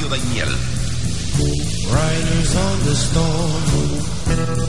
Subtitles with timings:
[0.00, 0.52] Radio Daimiel.
[1.92, 3.62] Riders on the storm.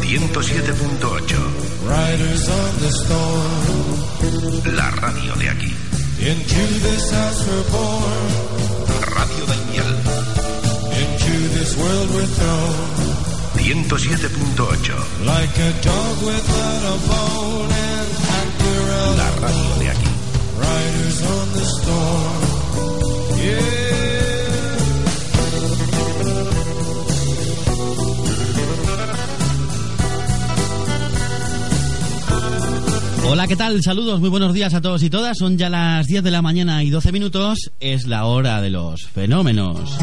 [0.03, 1.87] 107.8.
[1.87, 4.75] Riders on the storm.
[4.75, 5.71] La radio de aquí.
[6.19, 8.27] Into this house we're born.
[9.15, 9.91] Radio Daimiel.
[10.99, 12.75] Into this world we're thrown.
[13.55, 15.25] 107.8.
[15.25, 18.61] Like a dog without a bone and act
[19.15, 20.11] La radio de aquí.
[20.59, 22.41] Riders on the storm.
[23.39, 23.80] Yeah.
[33.31, 33.81] Hola, ¿qué tal?
[33.81, 35.37] Saludos, muy buenos días a todos y todas.
[35.37, 37.71] Son ya las 10 de la mañana y 12 minutos.
[37.79, 39.97] Es la hora de los fenómenos.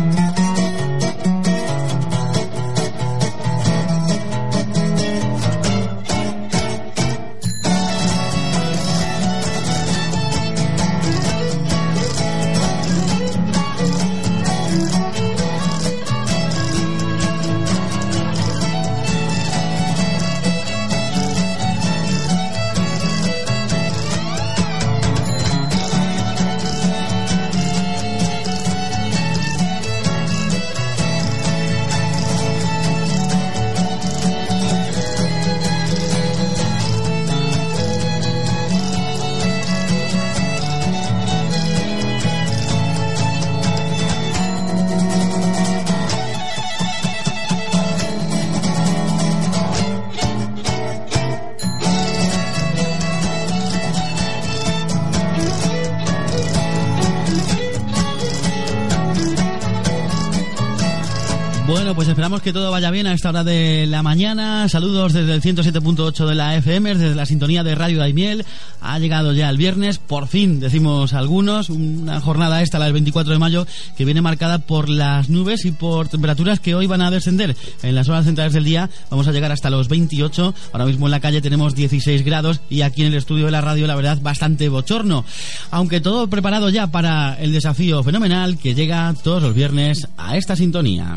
[62.79, 64.69] Vaya bien a esta hora de la mañana.
[64.69, 68.47] Saludos desde el 107.8 de la FM, desde la sintonía de Radio Daimiel.
[68.81, 73.33] Ha llegado ya el viernes, por fin, decimos algunos, una jornada esta, la del 24
[73.33, 77.11] de mayo, que viene marcada por las nubes y por temperaturas que hoy van a
[77.11, 77.57] descender.
[77.83, 80.55] En las horas centrales del día vamos a llegar hasta los 28.
[80.73, 83.61] Ahora mismo en la calle tenemos 16 grados y aquí en el estudio de la
[83.61, 85.25] radio, la verdad, bastante bochorno.
[85.73, 90.55] Aunque todo preparado ya para el desafío fenomenal que llega todos los viernes a esta
[90.55, 91.17] sintonía.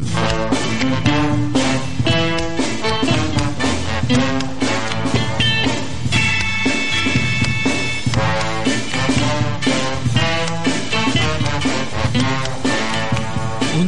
[1.24, 1.31] Un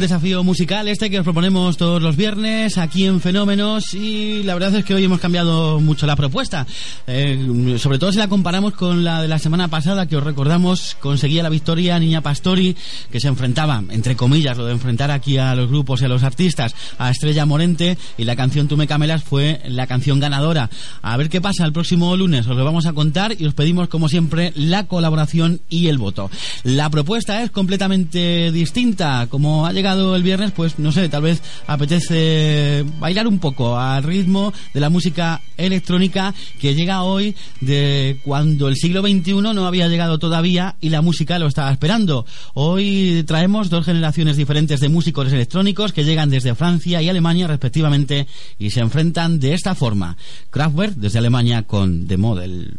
[0.04, 4.74] desafío musical este que os proponemos todos los viernes aquí en Fenómenos y la verdad
[4.74, 6.66] es que hoy hemos cambiado mucho la propuesta.
[7.06, 10.94] Eh, sobre todo si la comparamos con la de la semana pasada que os recordamos
[11.00, 12.76] conseguía la victoria Niña Pastori
[13.10, 16.22] que se enfrentaba, entre comillas, lo de enfrentar aquí a los grupos y a los
[16.22, 20.68] artistas, a Estrella Morente y la canción Tú me camelas fue la canción ganadora.
[21.00, 23.88] A ver qué pasa el próximo lunes, os lo vamos a contar y os pedimos
[23.88, 26.30] como siempre la colaboración y el voto.
[26.62, 31.42] La propuesta es completamente distinta, como ha llegado el viernes, pues no sé, tal vez
[31.66, 38.68] apetece bailar un poco al ritmo de la música electrónica que llega hoy de cuando
[38.68, 42.26] el siglo XXI no había llegado todavía y la música lo estaba esperando.
[42.54, 48.26] Hoy traemos dos generaciones diferentes de músicos electrónicos que llegan desde Francia y Alemania respectivamente
[48.58, 50.16] y se enfrentan de esta forma.
[50.50, 52.78] Kraftwerk desde Alemania con The Model.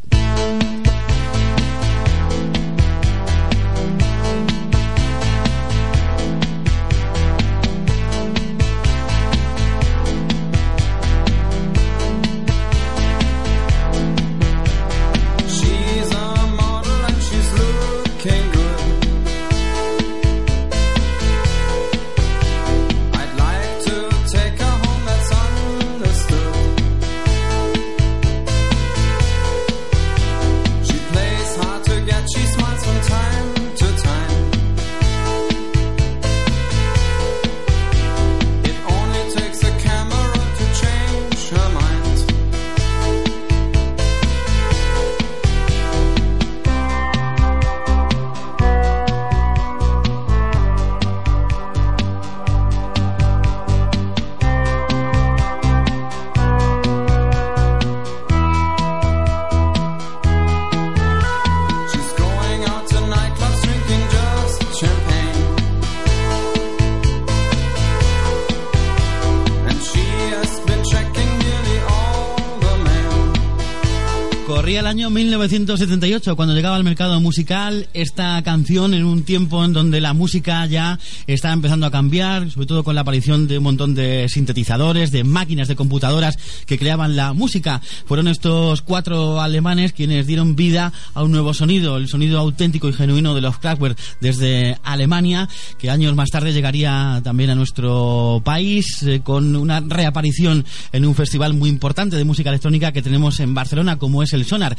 [75.51, 80.65] 1978 cuando llegaba al mercado musical esta canción en un tiempo en donde la música
[80.65, 80.97] ya
[81.27, 85.23] estaba empezando a cambiar, sobre todo con la aparición de un montón de sintetizadores, de
[85.23, 87.79] máquinas, de computadoras que creaban la música.
[88.05, 92.93] Fueron estos cuatro alemanes quienes dieron vida a un nuevo sonido, el sonido auténtico y
[92.93, 99.03] genuino de los Kraftwerk desde Alemania, que años más tarde llegaría también a nuestro país
[99.03, 103.53] eh, con una reaparición en un festival muy importante de música electrónica que tenemos en
[103.53, 104.75] Barcelona, como es el Sonar.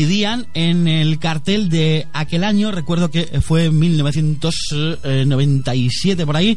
[0.00, 6.56] Coincidían en el cartel de aquel año, recuerdo que fue en 1997 por ahí,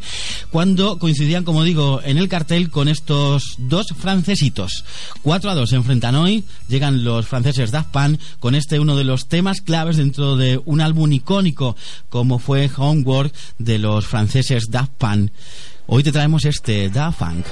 [0.49, 4.85] cuando coincidían, como digo, en el cartel con estos dos francesitos.
[5.23, 9.03] 4 a 2 se enfrentan hoy, llegan los franceses Daft Punk con este uno de
[9.03, 11.75] los temas claves dentro de un álbum icónico
[12.07, 15.31] como fue Homework de los franceses Daft Punk.
[15.87, 17.45] Hoy te traemos este Da Funk.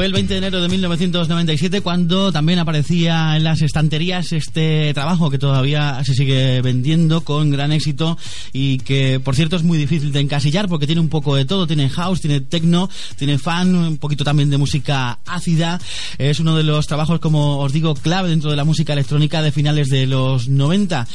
[0.00, 5.28] Fue el 20 de enero de 1997 cuando también aparecía en las estanterías este trabajo
[5.28, 8.16] que todavía se sigue vendiendo con gran éxito
[8.52, 11.66] y que, por cierto, es muy difícil de encasillar porque tiene un poco de todo.
[11.66, 15.80] Tiene house, tiene techno, tiene fan, un poquito también de música ácida.
[16.18, 19.52] Es uno de los trabajos, como os digo, clave dentro de la música electrónica de
[19.52, 21.06] finales de los 90.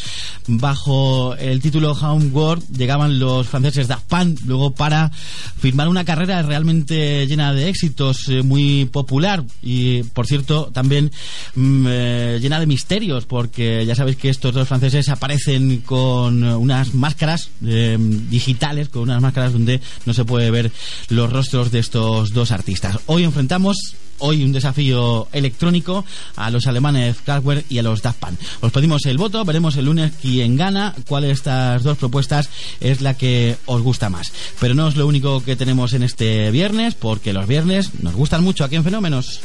[0.47, 5.11] Bajo el título Homeworld llegaban los franceses Daft Punk luego para
[5.59, 11.11] firmar una carrera realmente llena de éxitos, eh, muy popular y, por cierto, también
[11.55, 16.93] mm, eh, llena de misterios, porque ya sabéis que estos dos franceses aparecen con unas
[16.93, 17.24] máscaras
[17.65, 20.71] eh, digitales, con unas máscaras donde no se puede ver
[21.09, 22.99] los rostros de estos dos artistas.
[23.05, 26.05] Hoy enfrentamos hoy un desafío electrónico
[26.35, 28.23] a los alemanes Kraftwerk y a los Daft.
[28.61, 32.49] Os pedimos el voto, veremos el lunes quién gana, cuál de estas dos propuestas
[32.79, 34.31] es la que os gusta más.
[34.59, 38.43] Pero no es lo único que tenemos en este viernes, porque los viernes nos gustan
[38.43, 39.41] mucho aquí en Fenómenos.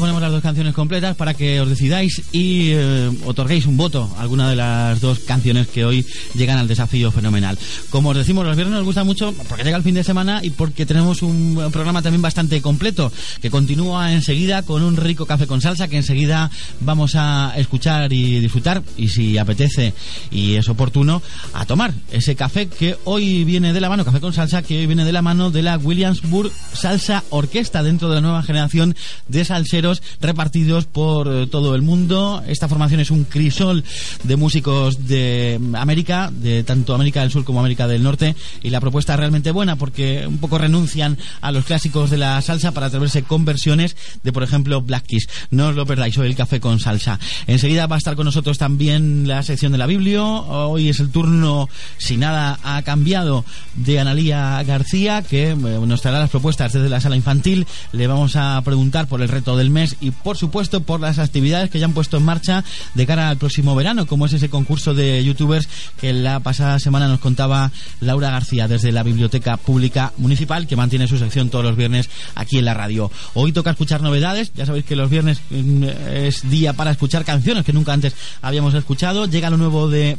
[0.00, 4.22] Ponemos las dos canciones completas para que os decidáis y eh, otorguéis un voto a
[4.22, 7.58] alguna de las dos canciones que hoy llegan al desafío fenomenal.
[7.90, 10.50] Como os decimos, los viernes nos gusta mucho porque llega el fin de semana y
[10.50, 15.60] porque tenemos un programa también bastante completo que continúa enseguida con un rico café con
[15.60, 16.50] salsa que enseguida
[16.80, 19.94] vamos a escuchar y disfrutar y si apetece
[20.30, 21.22] y es oportuno
[21.54, 24.86] a tomar ese café que hoy viene de la mano, café con salsa que hoy
[24.86, 28.94] viene de la mano de la Williamsburg Salsa Orquesta dentro de la nueva generación
[29.28, 29.87] de salseros
[30.20, 32.42] repartidos por eh, todo el mundo.
[32.46, 33.84] Esta formación es un crisol
[34.22, 38.80] de músicos de América, de tanto América del Sur como América del Norte, y la
[38.80, 42.86] propuesta es realmente buena porque un poco renuncian a los clásicos de la salsa para
[42.86, 45.28] atreverse con versiones de, por ejemplo, Black Keys.
[45.50, 47.18] No os lo perdáis, hoy el café con salsa.
[47.46, 50.22] Enseguida va a estar con nosotros también la sección de la Biblia.
[50.22, 51.68] Hoy es el turno,
[51.98, 57.00] si nada ha cambiado, de Analía García, que eh, nos traerá las propuestas desde la
[57.00, 57.66] sala infantil.
[57.92, 61.70] Le vamos a preguntar por el reto del mes y por supuesto por las actividades
[61.70, 64.94] que ya han puesto en marcha de cara al próximo verano, como es ese concurso
[64.94, 65.68] de youtubers
[66.00, 67.70] que la pasada semana nos contaba
[68.00, 72.58] Laura García desde la Biblioteca Pública Municipal que mantiene su sección todos los viernes aquí
[72.58, 73.10] en la radio.
[73.34, 77.64] Hoy toca escuchar novedades, ya sabéis que los viernes mm, es día para escuchar canciones
[77.64, 79.26] que nunca antes habíamos escuchado.
[79.26, 80.16] Llega lo nuevo de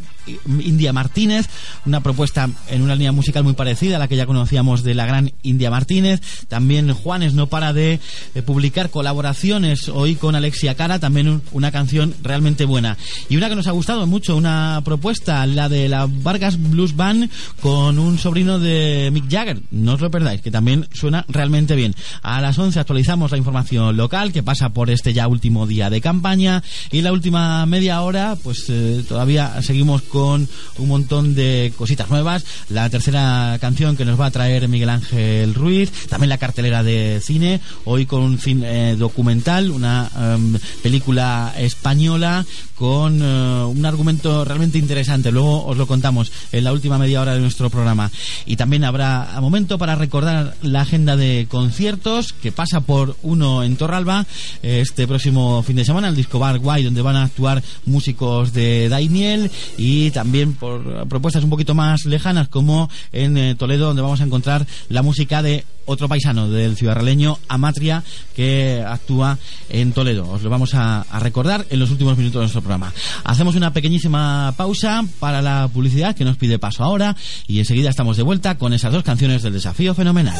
[0.63, 1.47] India Martínez,
[1.85, 5.05] una propuesta en una línea musical muy parecida a la que ya conocíamos de la
[5.05, 6.21] gran India Martínez.
[6.47, 7.99] También Juanes no para de
[8.35, 12.97] eh, publicar colaboraciones hoy con Alexia Cara, también un- una canción realmente buena.
[13.29, 17.29] Y una que nos ha gustado mucho, una propuesta, la de la Vargas Blues Band
[17.61, 19.61] con un sobrino de Mick Jagger.
[19.71, 21.95] No os lo perdáis, que también suena realmente bien.
[22.21, 26.01] A las 11 actualizamos la información local que pasa por este ya último día de
[26.01, 32.09] campaña y la última media hora pues eh, todavía seguimos con un montón de cositas
[32.09, 32.45] nuevas.
[32.69, 37.21] La tercera canción que nos va a traer Miguel Ángel Ruiz, también la cartelera de
[37.23, 42.45] cine, hoy con un cine eh, documental, una em, película española
[42.79, 45.33] con eh, un argumento realmente interesante.
[45.33, 48.09] Luego os lo contamos en la última media hora de nuestro programa.
[48.45, 53.75] Y también habrá momento para recordar la agenda de conciertos que pasa por uno en
[53.75, 54.25] Torralba
[54.63, 58.53] eh, este próximo fin de semana, el Disco Bar Guay, donde van a actuar músicos
[58.53, 64.01] de Daimiel y también por propuestas un poquito más lejanas como en eh, Toledo, donde
[64.01, 68.03] vamos a encontrar la música de otro paisano del ciudadraleño, Amatria,
[68.35, 69.37] que actúa
[69.69, 70.29] en Toledo.
[70.29, 72.93] Os lo vamos a, a recordar en los últimos minutos de nuestro programa.
[73.23, 77.15] Hacemos una pequeñísima pausa para la publicidad que nos pide paso ahora
[77.47, 80.37] y enseguida estamos de vuelta con esas dos canciones del desafío fenomenal.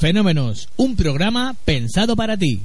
[0.00, 2.62] Fenómenos, un programa pensado para ti.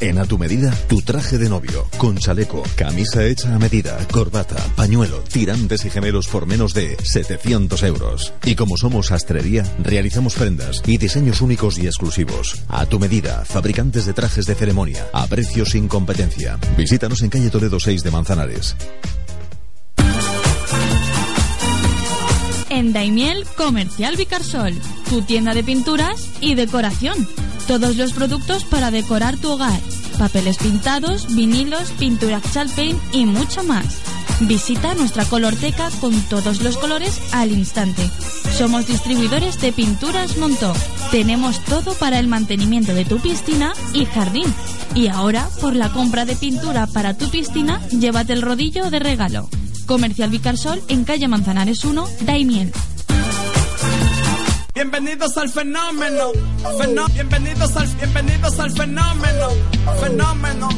[0.00, 4.54] En A Tu Medida, tu traje de novio, con chaleco, camisa hecha a medida, corbata,
[4.76, 8.32] pañuelo, tirantes y gemelos por menos de 700 euros.
[8.44, 12.62] Y como somos sastrería, realizamos prendas y diseños únicos y exclusivos.
[12.68, 16.60] A Tu Medida, fabricantes de trajes de ceremonia, a precios sin competencia.
[16.76, 18.76] Visítanos en calle Toledo 6 de Manzanares.
[22.70, 24.74] En Daimiel Comercial Vicarsol,
[25.08, 27.26] tu tienda de pinturas y decoración.
[27.68, 29.78] Todos los productos para decorar tu hogar.
[30.18, 33.98] Papeles pintados, vinilos, pintura Chalpaint y mucho más.
[34.40, 38.10] Visita nuestra colorteca con todos los colores al instante.
[38.56, 40.72] Somos distribuidores de pinturas Montó.
[41.10, 44.46] Tenemos todo para el mantenimiento de tu piscina y jardín.
[44.94, 49.50] Y ahora, por la compra de pintura para tu piscina, llévate el rodillo de regalo.
[49.84, 52.72] Comercial Vicarsol en calle Manzanares 1, Daimiel.
[54.78, 56.30] Bienvenidos al fenómeno,
[56.78, 59.48] fenó- bienvenidos al, bienvenidos al fenómeno,
[60.00, 60.68] fenómeno.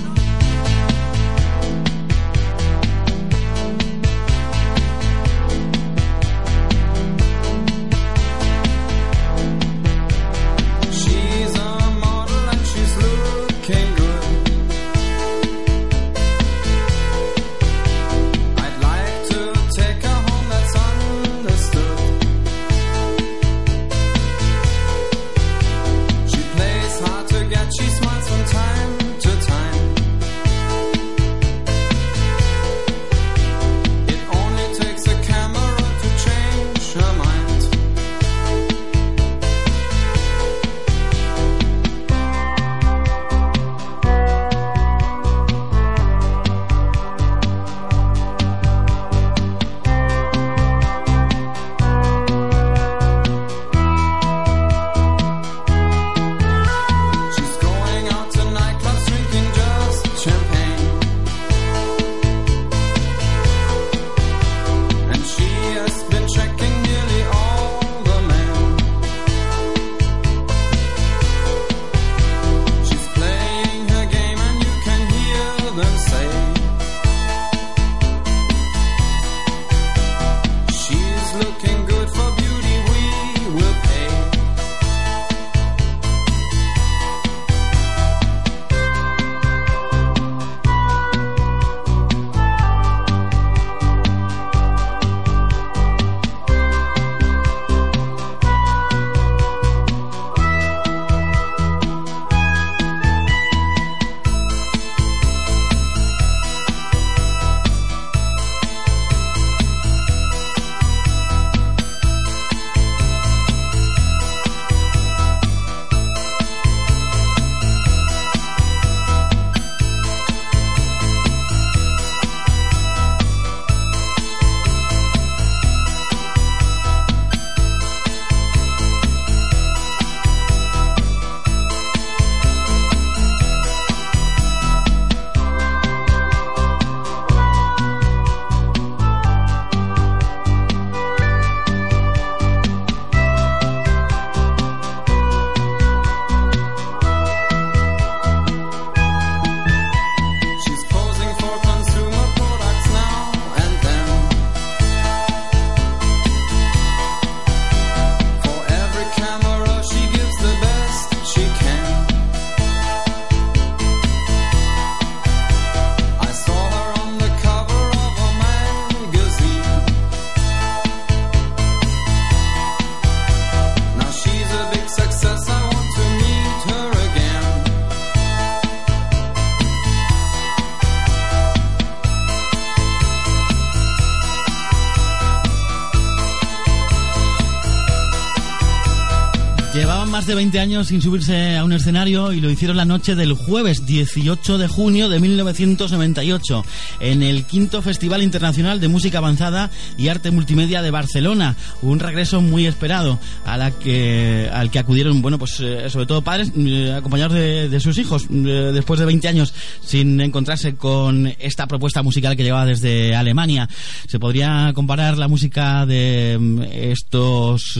[190.40, 194.56] 20 años sin subirse a un escenario y lo hicieron la noche del jueves 18
[194.56, 196.64] de junio de 1998
[197.00, 201.56] en el quinto Festival Internacional de Música Avanzada y Arte Multimedia de Barcelona.
[201.82, 206.22] Un regreso muy esperado a la que, al que acudieron, bueno, pues eh, sobre todo
[206.22, 209.52] padres eh, acompañados de, sus hijos eh, después de 20 años
[209.84, 213.68] sin encontrarse con esta propuesta musical que llevaba desde Alemania.
[214.08, 217.78] Se podría comparar la música de mm, estos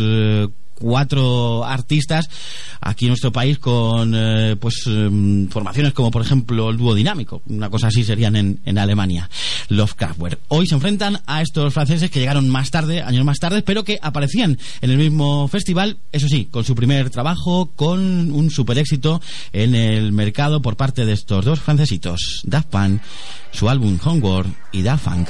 [0.80, 2.28] cuatro artistas
[2.80, 7.42] aquí en nuestro país con eh, pues em, formaciones como por ejemplo el dúo dinámico.
[7.46, 9.28] Una cosa así serían en, en Alemania.
[9.68, 13.62] Los Kraftwerk hoy se enfrentan a estos franceses que llegaron más tarde años más tarde
[13.62, 18.50] pero que aparecían en el mismo festival eso sí con su primer trabajo con un
[18.50, 19.20] super éxito
[19.52, 23.02] en el mercado por parte de estos dos francesitos Daft Punk
[23.52, 25.28] su álbum Homeworld y Daft Punk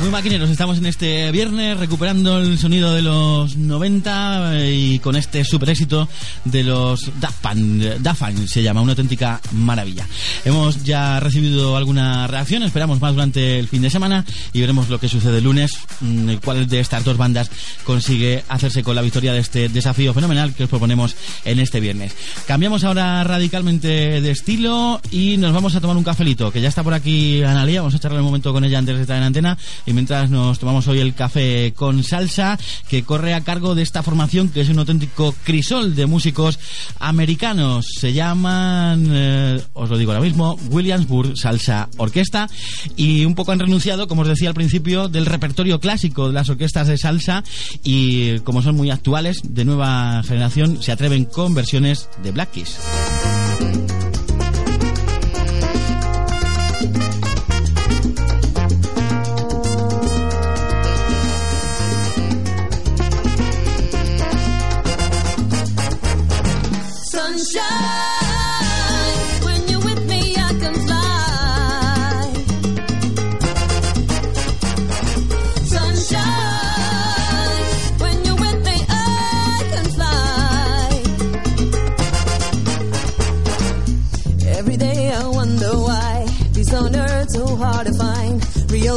[0.00, 5.16] muy maquineros, estamos en este viernes recuperando el sonido de los 90 eh, y con
[5.16, 6.08] este super éxito
[6.44, 10.06] de los Daft Punk se llama, una auténtica maravilla.
[10.44, 15.00] Hemos ya recibido alguna reacción, esperamos más durante el fin de semana y veremos lo
[15.00, 17.50] que sucede el lunes, mm, cuál de estas dos bandas
[17.84, 22.12] consigue hacerse con la victoria de este desafío fenomenal que os proponemos en este viernes.
[22.46, 26.82] Cambiamos ahora radicalmente de estilo y nos vamos a tomar un cafelito, que ya está
[26.82, 29.56] por aquí Analia, vamos a charlar un momento con ella antes de estar en antena
[29.88, 34.02] y mientras nos tomamos hoy el café con salsa que corre a cargo de esta
[34.02, 36.58] formación que es un auténtico crisol de músicos
[36.98, 37.86] americanos.
[37.98, 42.50] Se llaman, eh, os lo digo ahora mismo, Williamsburg Salsa Orquesta
[42.96, 46.50] y un poco han renunciado, como os decía al principio, del repertorio clásico de las
[46.50, 47.42] orquestas de salsa
[47.82, 52.78] y como son muy actuales, de nueva generación, se atreven con versiones de Black Keys.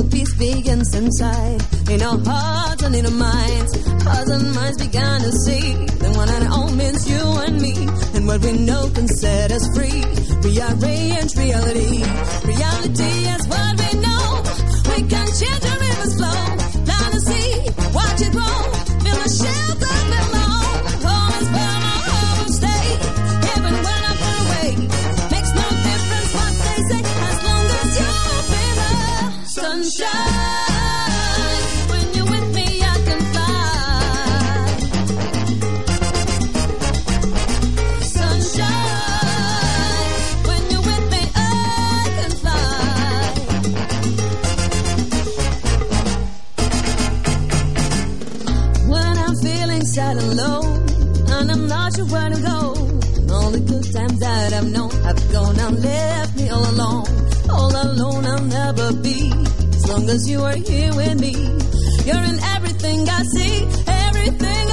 [0.10, 3.72] Peace begins inside, in our hearts and in our minds.
[4.04, 7.76] Hearts and minds began to see the one and all means you and me,
[8.16, 10.04] and what we know can set us free.
[10.44, 12.04] We are rearrange reality.
[12.46, 14.44] Reality is what we know.
[14.90, 15.91] We can change river's
[51.96, 52.62] sure where to go.
[53.34, 57.06] All the good times that I've known have gone and left me all alone.
[57.50, 59.32] All alone I'll never be,
[59.76, 61.34] as long as you are here with me.
[62.06, 63.56] You're in everything I see,
[63.88, 64.71] everything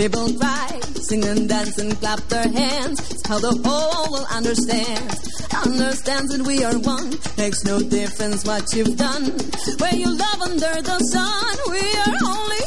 [0.00, 2.98] people cry, sing and dance and clap their hands.
[3.10, 5.14] It's how the whole world understands.
[5.52, 7.10] Understands that we are one.
[7.36, 9.24] Makes no difference what you've done.
[9.76, 12.59] Where you love under the sun, we are only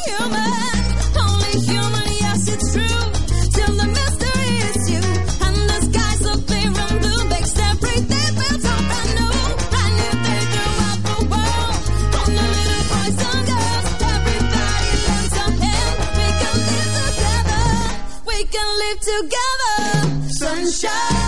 [20.73, 21.22] Sunshine,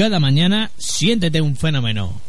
[0.00, 2.22] Cada mañana siéntete un fenómeno.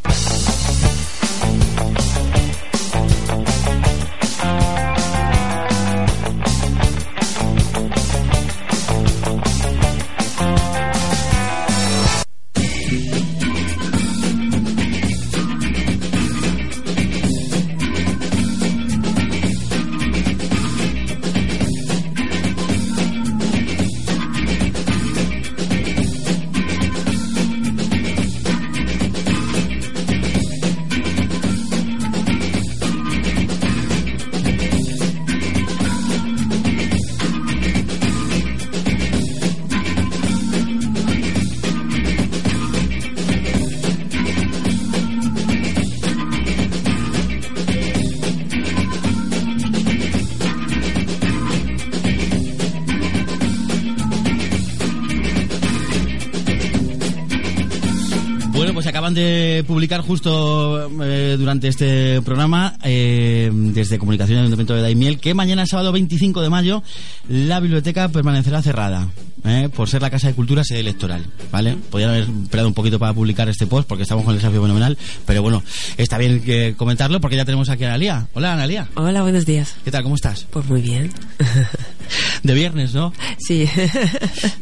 [59.64, 65.66] Publicar justo eh, durante este programa, eh, desde Comunicación del Ayuntamiento de Daimiel, que mañana,
[65.66, 66.84] sábado 25 de mayo,
[67.30, 69.08] la biblioteca permanecerá cerrada.
[69.44, 71.76] eh, por ser la Casa de Cultura sede electoral, ¿vale?
[71.90, 74.98] Podrían haber esperado un poquito para publicar este post porque estamos con el desafío fenomenal,
[75.26, 75.64] pero bueno,
[75.98, 78.28] está bien que comentarlo porque ya tenemos aquí a Analia.
[78.34, 78.88] Hola, Analia.
[78.96, 79.76] Hola, buenos días.
[79.84, 80.04] ¿Qué tal?
[80.04, 80.46] ¿Cómo estás?
[80.52, 81.12] Pues muy bien.
[82.44, 83.14] De viernes, ¿no?
[83.38, 83.68] Sí.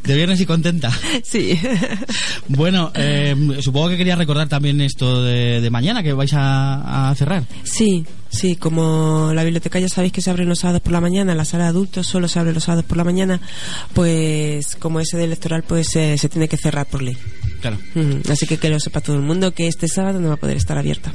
[0.04, 0.92] De viernes y contenta.
[1.24, 1.60] Sí.
[2.48, 7.16] Bueno, eh, supongo que quería recordar también esto de, de mañana que vais a, a
[7.16, 7.44] cerrar.
[7.64, 11.36] Sí, sí, como la biblioteca ya sabéis que se abre los sábados por la mañana,
[11.36, 13.42] la sala de adultos solo se abre los sábados por la mañana,
[13.94, 17.18] pues como ese de electoral pues eh, se tiene que cerrar por ley.
[17.62, 17.78] Claro.
[17.94, 20.38] Mm, Así que que lo sepa todo el mundo que este sábado no va a
[20.38, 21.12] poder estar abierta.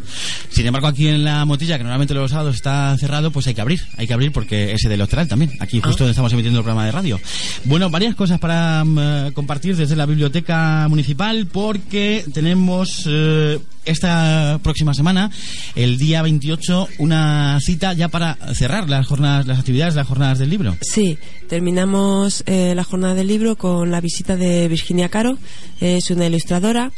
[0.50, 3.60] Sin embargo, aquí en la motilla, que normalmente los sábados está cerrado, pues hay que
[3.60, 3.80] abrir.
[3.96, 5.52] Hay que abrir porque ese del electoral también.
[5.60, 7.20] Aquí justo donde estamos emitiendo el programa de radio.
[7.64, 14.58] Bueno, varias cosas para mm, eh, compartir desde la biblioteca municipal porque tenemos eh, esta
[14.62, 15.30] próxima semana,
[15.74, 20.50] el día 28, una cita ya para cerrar las jornadas, las actividades, las jornadas del
[20.50, 20.76] libro.
[20.80, 25.38] Sí, terminamos eh, la jornada del libro con la visita de Virginia Caro,
[25.80, 26.90] es una ilustradora.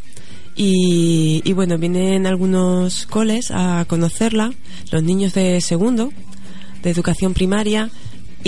[0.59, 4.55] Y, y bueno, vienen algunos coles a conocerla,
[4.91, 6.13] los niños de segundo,
[6.83, 7.91] de educación primaria,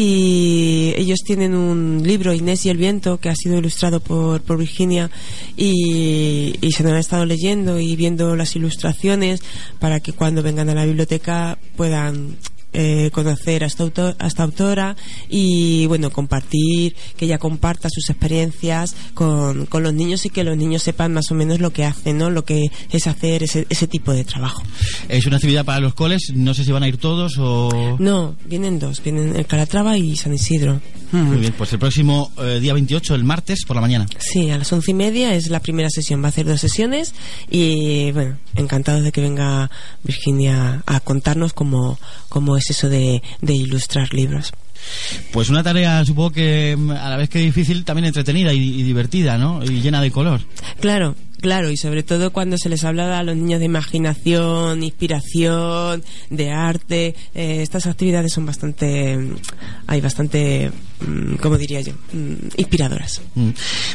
[0.01, 4.57] y ellos tienen un libro, Inés y el viento, que ha sido ilustrado por, por
[4.57, 5.11] Virginia,
[5.57, 9.41] y, y se lo han estado leyendo y viendo las ilustraciones
[9.81, 12.37] para que cuando vengan a la biblioteca puedan
[12.73, 14.97] eh, conocer a esta, auto- a esta autora
[15.29, 20.57] y bueno compartir que ella comparta sus experiencias con, con los niños y que los
[20.57, 23.87] niños sepan más o menos lo que hacen no lo que es hacer ese, ese
[23.87, 24.63] tipo de trabajo.
[25.09, 27.97] Es una actividad para los coles, no sé si van a ir todos o...
[27.99, 29.03] no vienen dos.
[29.03, 30.81] Vienen el Calatrava y San Isidro.
[31.13, 34.07] Muy bien, pues el próximo eh, día 28, el martes, por la mañana.
[34.19, 36.21] Sí, a las once y media es la primera sesión.
[36.23, 37.15] Va a hacer dos sesiones
[37.51, 39.71] y, bueno, encantados de que venga
[40.05, 44.53] Virginia a contarnos cómo, cómo es eso de, de ilustrar libros.
[45.33, 48.83] Pues una tarea, supongo que mm, a la vez que difícil, también entretenida y, y
[48.83, 49.63] divertida, ¿no?
[49.63, 50.41] Y llena de color.
[50.81, 56.03] Claro, claro, y sobre todo cuando se les habla a los niños de imaginación, inspiración,
[56.31, 59.19] de arte, eh, estas actividades son bastante,
[59.87, 61.93] hay bastante, mm, ¿cómo diría yo?
[62.13, 63.21] Mm, Inspiradoras.
[63.35, 63.51] Mm.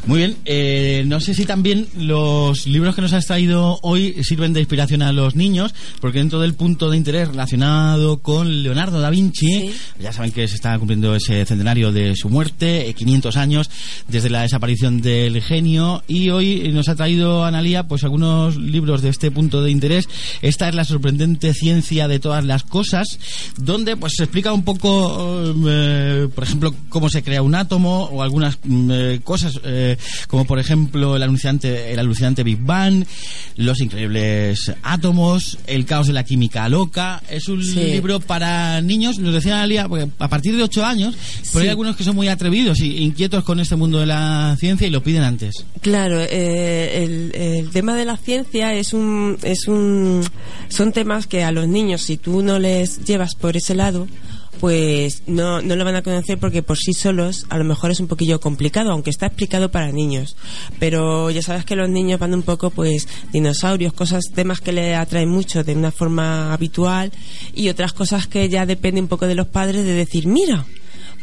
[0.05, 4.53] Muy bien, eh, no sé si también los libros que nos has traído hoy sirven
[4.53, 9.09] de inspiración a los niños, porque dentro del punto de interés relacionado con Leonardo da
[9.09, 13.69] Vinci, ya saben que se está cumpliendo ese centenario de su muerte, eh, 500 años
[14.07, 19.09] desde la desaparición del genio, y hoy nos ha traído Analía pues algunos libros de
[19.09, 20.07] este punto de interés.
[20.41, 23.19] Esta es la sorprendente ciencia de todas las cosas,
[23.57, 28.21] donde pues se explica un poco, eh, por ejemplo, cómo se crea un átomo o
[28.23, 33.03] algunas mm, eh, cosas, eh, como por ejemplo el alucinante, el alucinante Big Bang,
[33.57, 37.21] los increíbles átomos, el caos de la química loca.
[37.29, 37.75] Es un Sí.
[37.79, 39.87] libro para niños, nos decía Analia,
[40.19, 41.15] a partir de 8 años,
[41.51, 44.85] pero hay algunos que son muy atrevidos y inquietos con este mundo de la ciencia
[44.87, 45.65] y lo piden antes.
[45.81, 50.23] Claro, eh, el, el tema de la ciencia es un, es un,
[50.69, 54.07] son temas que a los niños, si tú no les llevas por ese lado,
[54.59, 57.99] pues no, no lo van a conocer porque por sí solos a lo mejor es
[57.99, 60.35] un poquillo complicado, aunque está explicado para niños.
[60.79, 64.95] Pero ya sabes que los niños van un poco, pues, dinosaurios, cosas, temas que le
[64.95, 67.11] atraen mucho de una forma habitual
[67.53, 70.65] y otras cosas que ya depende un poco de los padres de decir, mira,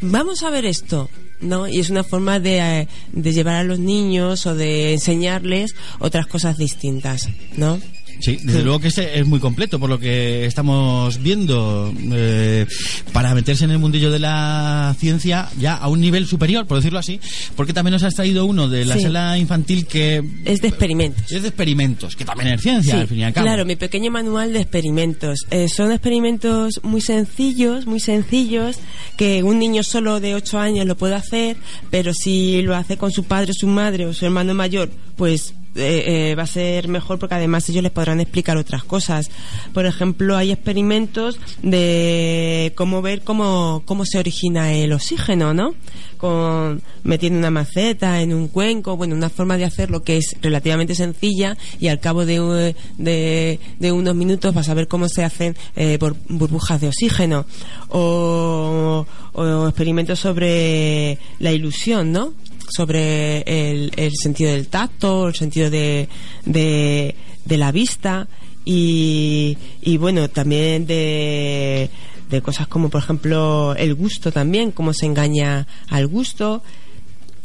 [0.01, 1.09] vamos a ver esto.
[1.41, 1.67] ¿no?
[1.67, 6.27] Y es una forma de, eh, de llevar a los niños o de enseñarles otras
[6.27, 7.79] cosas distintas, ¿no?
[8.21, 11.93] Sí, desde luego que este es muy completo por lo que estamos viendo.
[12.13, 12.65] eh,
[13.13, 16.99] para meterse en el mundillo de la ciencia ya a un nivel superior, por decirlo
[16.99, 17.19] así,
[17.55, 19.01] porque también nos has traído uno de la Sí.
[19.03, 21.31] sala infantil que Es de experimentos.
[21.31, 23.45] es de experimentos, que también es ciencia, Sí, al fin y al cabo.
[23.45, 25.39] Claro, mi pequeño manual de experimentos.
[25.49, 28.77] Eh, son experimentos muy sencillos, muy sencillos,
[29.17, 31.57] que un niño solo de 8 años lo puede hacer,
[31.89, 34.89] pero si lo hace con su padre, su madre o su hermano mayor,
[35.21, 39.29] pues eh, eh, va a ser mejor porque además ellos les podrán explicar otras cosas.
[39.71, 45.75] Por ejemplo, hay experimentos de cómo ver cómo, cómo se origina el oxígeno, ¿no?
[46.17, 50.95] Con metiendo una maceta en un cuenco, bueno, una forma de hacerlo que es relativamente
[50.95, 55.99] sencilla y al cabo de, de, unos minutos vas a ver cómo se hacen eh,
[55.99, 57.45] bur- burbujas de oxígeno.
[57.89, 62.33] O, o experimentos sobre la ilusión, ¿no?
[62.71, 66.07] Sobre el, el sentido del tacto, el sentido de,
[66.45, 68.27] de, de la vista
[68.65, 71.89] y, y bueno, también de,
[72.29, 76.63] de cosas como por ejemplo el gusto también, cómo se engaña al gusto.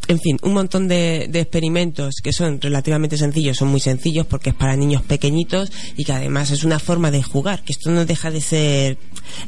[0.08, 4.50] En fin, un montón de, de experimentos que son relativamente sencillos, son muy sencillos porque
[4.50, 8.04] es para niños pequeñitos y que además es una forma de jugar, que esto no
[8.06, 8.98] deja de ser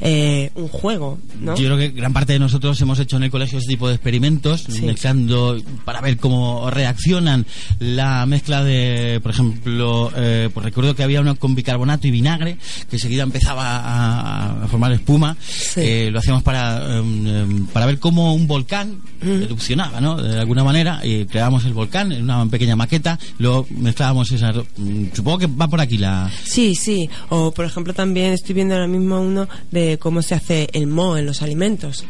[0.01, 1.55] eh, un juego, ¿no?
[1.55, 3.95] Yo creo que gran parte de nosotros hemos hecho en el colegio ese tipo de
[3.95, 4.81] experimentos, Sí.
[4.81, 7.45] mezclando para ver cómo reaccionan
[7.79, 12.57] la mezcla de, por ejemplo, eh, pues recuerdo que había uno con bicarbonato y vinagre,
[12.89, 15.37] que enseguida empezaba a, a formar espuma.
[15.77, 20.21] Eh, lo hacíamos para, em, em, para ver cómo un volcán erupcionaba, ¿no?
[20.21, 24.55] De alguna manera, y creábamos el volcán en una pequeña maqueta, luego mezclábamos esas...
[24.77, 26.31] mm, Supongo que va por aquí la...
[26.43, 27.07] Sí, sí.
[27.29, 31.17] O por ejemplo también estoy viendo ahora mismo uno de cómo se hace el moho
[31.17, 32.03] en los alimentos.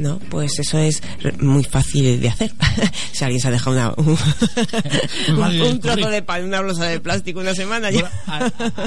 [0.00, 0.18] ¿No?
[0.30, 1.02] Pues eso es
[1.40, 2.50] muy fácil de hacer.
[3.12, 7.54] si alguien se ha dejado una, un, trozo de pan una bolsa de plástico una
[7.54, 8.10] semana ya.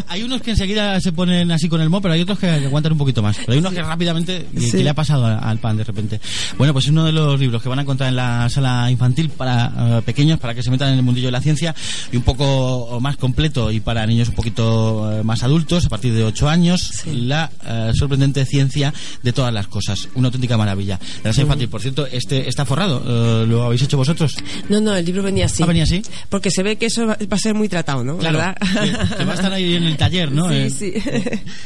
[0.07, 2.93] Hay unos que enseguida se ponen así con el mo, pero hay otros que, aguantan
[2.93, 3.37] un poquito más.
[3.37, 4.71] Pero hay unos que rápidamente, que- Sí.
[4.71, 6.19] que le ha pasado al pan de repente.
[6.57, 9.29] Bueno, pues es uno de los libros que van a encontrar en la sala infantil
[9.29, 11.75] para eh, pequeños, para que se metan en el mundillo de la ciencia,
[12.11, 16.13] y un poco más completo y para niños un poquito eh, más adultos, a partir
[16.13, 20.09] de 8 años, la eh, sorprendente ciencia de todas las cosas.
[20.15, 20.99] Una auténtica maravilla.
[21.23, 23.03] La sala infantil, por cierto, este está forrado.
[23.05, 24.35] eh, ¿Lo habéis hecho vosotros?
[24.69, 25.63] No, no, el libro venía así.
[25.63, 26.01] Ah, venía así.
[26.29, 28.17] Porque se ve que eso va, a ser muy tratado, ¿no?
[28.17, 28.57] Claro, ¿Verdad?
[28.59, 30.49] que, que va a estar ahí en el taller, ¿no?
[30.49, 30.93] Sí, En- sí.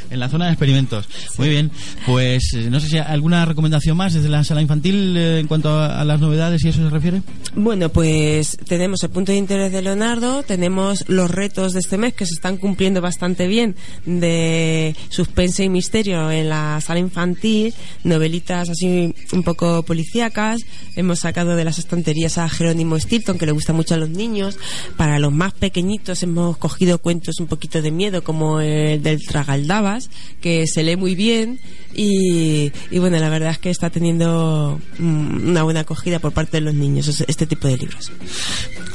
[0.10, 1.08] En la zona de experimentos.
[1.38, 1.72] Muy bien.
[2.06, 5.48] Pues eh, no sé si hay alguna recomendación más desde la sala infantil eh, en
[5.48, 7.22] cuanto a, a las novedades y eso se refiere.
[7.56, 12.14] Bueno, pues tenemos el punto de interés de Leonardo, tenemos los retos de este mes
[12.14, 13.76] que se están cumpliendo bastante bien
[14.06, 17.74] de suspense y misterio en la sala infantil,
[18.04, 20.62] novelitas así un poco policíacas,
[20.96, 24.58] hemos sacado de las estanterías a Jerónimo Stilton que le gusta mucho a los niños,
[24.96, 30.10] para los más pequeñitos hemos cogido cuentos un poquito de miedo como el del Tragaldabas,
[30.42, 31.60] que se lee muy bien
[31.94, 36.58] y, y bueno, la verdad es que está teniendo mm, una buena acogida por parte
[36.58, 38.12] de los niños es- este tipo de libros.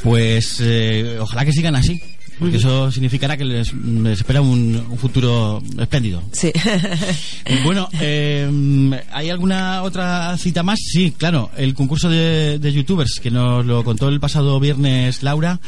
[0.03, 1.99] Pues eh, ojalá que sigan así.
[2.39, 6.21] Porque eso significará que les, les espera un, un futuro espléndido.
[6.31, 6.51] Sí.
[7.63, 8.49] Bueno, eh,
[9.11, 10.79] ¿hay alguna otra cita más?
[10.79, 15.59] Sí, claro, el concurso de, de youtubers que nos lo contó el pasado viernes Laura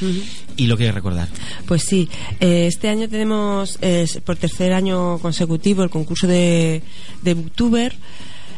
[0.57, 1.27] y lo quiere recordar.
[1.65, 2.09] Pues sí,
[2.39, 6.81] eh, este año tenemos eh, por tercer año consecutivo el concurso de,
[7.21, 7.95] de Booktuber.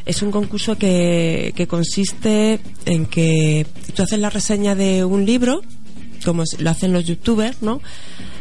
[0.05, 5.62] Es un concurso que, que consiste en que tú haces la reseña de un libro,
[6.28, 7.82] como lo hacen los youtubers, ¿no?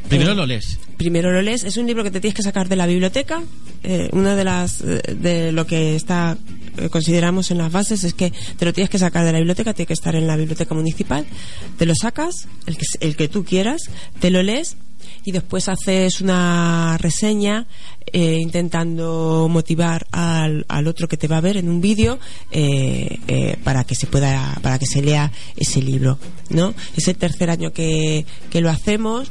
[0.09, 0.78] Primero Eh, lo lees.
[0.97, 1.62] Primero lo lees.
[1.62, 3.45] Es un libro que te tienes que sacar de la biblioteca.
[3.84, 6.37] Eh, una de las eh, de lo que está
[6.91, 9.87] consideramos en las bases es que te lo tienes que sacar de la biblioteca, tiene
[9.87, 11.27] que estar en la biblioteca municipal.
[11.79, 13.83] Te lo sacas, el que el que tú quieras,
[14.20, 14.77] te lo lees
[15.24, 17.66] y después haces una reseña
[18.12, 22.18] eh, intentando motivar al, al otro que te va a ver en un vídeo
[22.51, 26.18] eh, eh, para que se pueda para que se lea ese libro
[26.51, 29.31] no es el tercer año que, que lo hacemos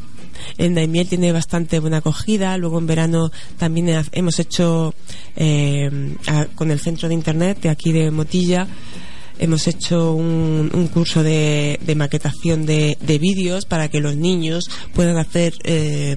[0.58, 2.58] en Daimiel tiene bastante buena acogida.
[2.58, 4.94] Luego en verano también hemos hecho
[5.36, 6.16] eh,
[6.56, 8.68] con el centro de internet de aquí de Motilla.
[9.38, 14.70] Hemos hecho un, un curso de, de maquetación de, de vídeos para que los niños
[14.94, 16.16] puedan hacer eh,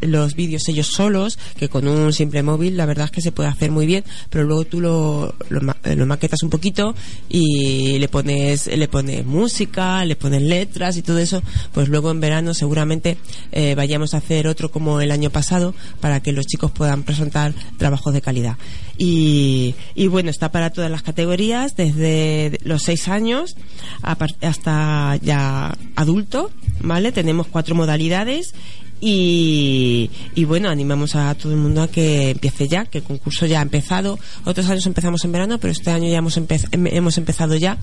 [0.00, 3.48] los vídeos ellos solos, que con un simple móvil la verdad es que se puede
[3.48, 6.94] hacer muy bien, pero luego tú lo, lo, ma- lo maquetas un poquito
[7.28, 11.42] y le pones, le pones música, le pones letras y todo eso,
[11.72, 13.16] pues luego en verano seguramente
[13.52, 17.54] eh, vayamos a hacer otro como el año pasado para que los chicos puedan presentar
[17.78, 18.56] trabajos de calidad.
[18.98, 23.54] Y, y bueno, está para todas las categorías, desde los seis años
[24.02, 27.12] a par- hasta ya adulto, ¿vale?
[27.12, 28.54] Tenemos cuatro modalidades
[29.00, 33.46] Y, y bueno, animamos a todo el mundo a que empiece ya, que el concurso
[33.46, 34.18] ya ha empezado.
[34.44, 37.78] Otros años empezamos en verano, pero este año ya hemos, empe- em- hemos empezado ya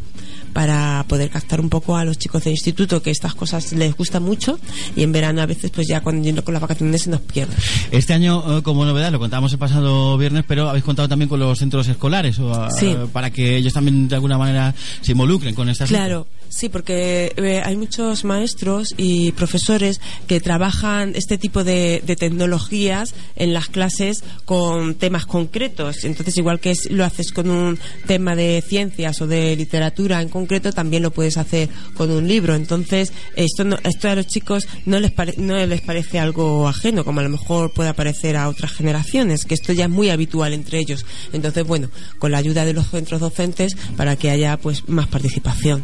[0.54, 4.24] para poder captar un poco a los chicos del instituto, que estas cosas les gustan
[4.24, 4.60] mucho.
[4.96, 7.54] Y en verano a veces, pues ya cuando yendo con las vacaciones se nos pierde.
[7.92, 11.40] Este año, eh, como novedad, lo contábamos el pasado viernes, pero habéis contado también con
[11.40, 12.96] los centros escolares o, eh, Sí.
[13.12, 17.62] para que ellos también de alguna manera se involucren con estas Claro, sí, porque eh,
[17.64, 24.24] hay muchos maestros y profesores que trabajan este tipo de, de tecnologías en las clases
[24.46, 26.04] con temas concretos.
[26.04, 30.72] Entonces, igual que lo haces con un tema de ciencias o de literatura en concreto,
[30.72, 32.56] también lo puedes hacer con un libro.
[32.56, 37.04] Entonces, esto, no- esto a los chicos no les, pare- no les parece algo ajeno,
[37.04, 40.54] como a lo mejor puede parecer a otras generaciones, que esto ya es muy habitual
[40.54, 41.06] entre ellos.
[41.34, 41.90] Entonces, bueno,
[42.20, 45.82] con la ayuda de los centros docentes para que haya pues más participación.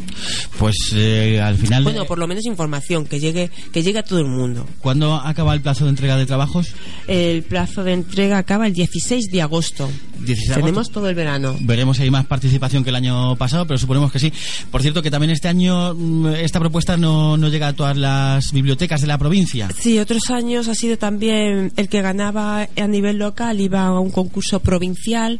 [0.59, 4.19] Pues eh, al final, Bueno, por lo menos información que llegue que llegue a todo
[4.19, 4.67] el mundo.
[4.79, 6.73] ¿cuándo acaba el plazo de entrega de trabajos?
[7.07, 9.89] El plazo de entrega acaba el 16 de agosto.
[10.19, 10.93] 16 de Tenemos agosto.
[10.99, 11.55] todo el verano.
[11.61, 14.33] Veremos si hay más participación que el año pasado, pero suponemos que sí.
[14.69, 18.51] Por cierto, que también este año mm, esta propuesta no, no llega a todas las
[18.51, 19.69] bibliotecas de la provincia.
[19.79, 24.11] Sí, otros años ha sido también el que ganaba a nivel local, iba a un
[24.11, 25.39] concurso provincial,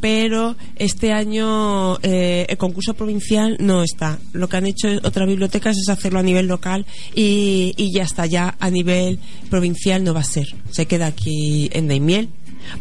[0.00, 4.18] pero este año eh, el concurso provincial no está.
[4.32, 8.26] Lo que han hecho otras bibliotecas es hacerlo a nivel local y, y ya está,
[8.26, 9.18] ya a nivel
[9.50, 10.46] provincial no va a ser.
[10.70, 12.30] Se queda aquí en Daimiel.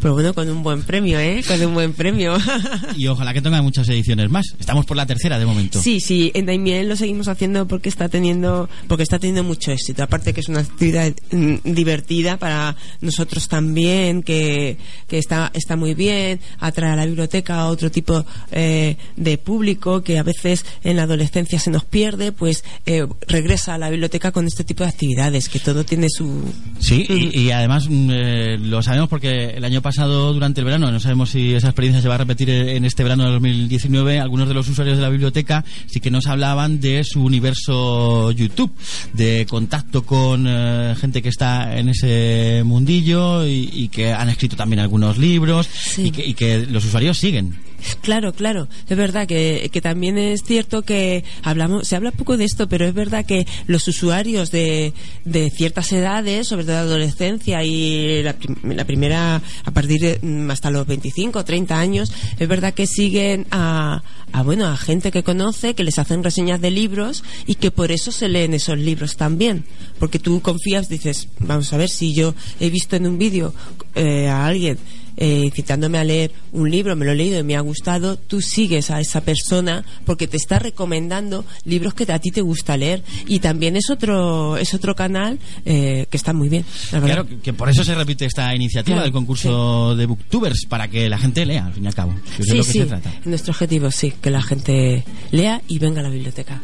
[0.02, 1.42] Pero bueno, con un buen premio, ¿eh?
[1.48, 2.38] Con un buen premio.
[2.96, 4.46] Y ojalá que tenga muchas ediciones más.
[4.60, 5.82] Estamos por la tercera de momento.
[5.82, 10.04] Sí, sí, en Daimiel lo seguimos haciendo porque está teniendo porque está teniendo mucho éxito.
[10.04, 14.78] Aparte que es una actividad mm, divertida para nosotros también, que,
[15.08, 20.02] que está está muy bien, atrae a la biblioteca a otro tipo eh, de público
[20.02, 24.32] que a veces en la adolescencia se nos pierde, pues eh, regresa a la biblioteca
[24.32, 26.44] con este tipo de actividades, que todo tiene su
[26.80, 30.92] Sí, y, y además mm, eh, lo sabemos porque el año pasado, durante el verano,
[30.92, 34.48] no sabemos si esa experiencia se va a repetir en este verano de 2019, algunos
[34.48, 38.72] de los usuarios de la biblioteca sí que nos hablaban de su universo YouTube,
[39.14, 44.56] de contacto con eh, gente que está en ese mundillo y, y que han escrito
[44.56, 47.69] también algunos libros y, que, y que los usuarios siguen.
[48.02, 48.68] Claro, claro.
[48.88, 52.86] Es verdad que, que también es cierto que hablamos, se habla poco de esto, pero
[52.86, 54.94] es verdad que los usuarios de,
[55.26, 60.52] de ciertas edades, sobre todo de adolescencia y la, la primera a partir de mm,
[60.52, 65.12] hasta los 25 o 30 años, es verdad que siguen a, a bueno a gente
[65.12, 68.78] que conoce, que les hacen reseñas de libros y que por eso se leen esos
[68.78, 69.66] libros también,
[70.00, 73.54] porque tú confías, dices, vamos a ver si yo he visto en un vídeo
[73.96, 74.78] eh, a alguien
[75.20, 78.42] eh, incitándome a leer un libro, me lo he leído y me ha gustado, tú
[78.42, 83.04] sigues a esa persona porque te está recomendando libros que a ti te gusta leer
[83.28, 86.66] y también es otro es otro canal eh, que está muy bien.
[86.92, 87.02] la.
[87.02, 91.10] Claro, que- por eso se repite esta iniciativa Claro, del concurso de Booktubers, para que
[91.10, 92.14] la gente lea, al fin y al cabo.
[92.38, 93.12] que es Sí, lo que sí, se trata.
[93.26, 96.62] nuestro objetivo sí, que la gente lea y venga a la biblioteca.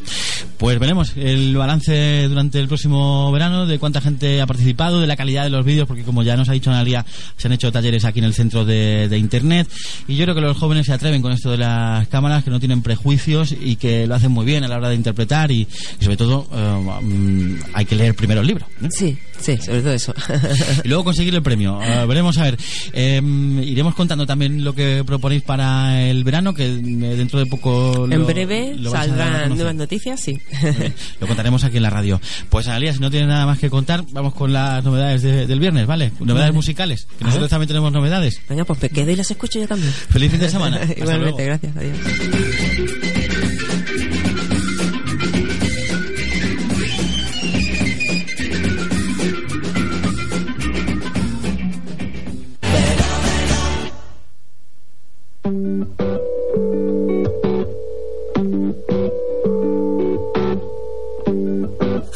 [0.58, 5.18] Pues veremos el balance durante el próximo verano de cuánta gente ha participado, de la
[5.18, 8.06] calidad de los vídeos, porque como ya nos ha dicho Analia, se han hecho talleres
[8.06, 9.68] aquí en el centro de, de Internet.
[10.08, 12.60] Y yo creo que los jóvenes se atreven con esto de las cámaras, que no
[12.60, 15.68] tienen prejuicios y que lo hacen muy bien a la hora de interpretar y,
[16.00, 18.68] y sobre todo eh, hay que leer primero el libro.
[18.80, 18.90] ¿no?
[18.92, 20.14] Sí, sí, sobre todo eso.
[20.84, 21.80] y luego conseguir el premio.
[21.82, 22.58] Eh, veremos a ver.
[22.94, 23.22] Eh,
[23.64, 28.06] iremos contando también lo que proponéis para el verano, que eh, dentro de poco.
[28.10, 30.40] en lo- breve dar a saldrán nuevas noticias, sí.
[30.64, 32.20] Eh, Lo contaremos aquí en la radio.
[32.50, 35.60] Pues Analia, si no tienes nada más que contar, vamos con las novedades de- del
[35.60, 36.12] viernes, ¿vale?
[36.20, 36.52] Novedades Vale.
[36.54, 38.35] musicales, que nosotros también tenemos novedades.
[38.50, 39.92] Venga, pues me quedo y las escucho yo también.
[39.92, 40.78] Feliz fin de semana.
[40.82, 41.60] Hasta Igualmente, luego.
[41.62, 41.78] gracias.
[41.78, 43.06] Adiós.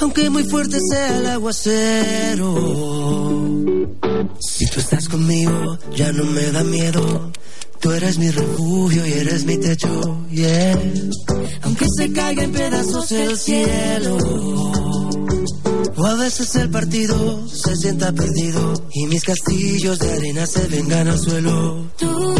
[0.01, 2.53] Aunque muy fuerte sea el aguacero,
[4.39, 7.31] si tú estás conmigo ya no me da miedo.
[7.79, 10.77] Tú eres mi refugio y eres mi techo, yeah.
[11.61, 14.17] Aunque se caiga en pedazos el cielo,
[15.95, 21.07] o a veces el partido se sienta perdido y mis castillos de arena se vengan
[21.07, 21.89] al suelo.
[21.97, 22.35] Tú,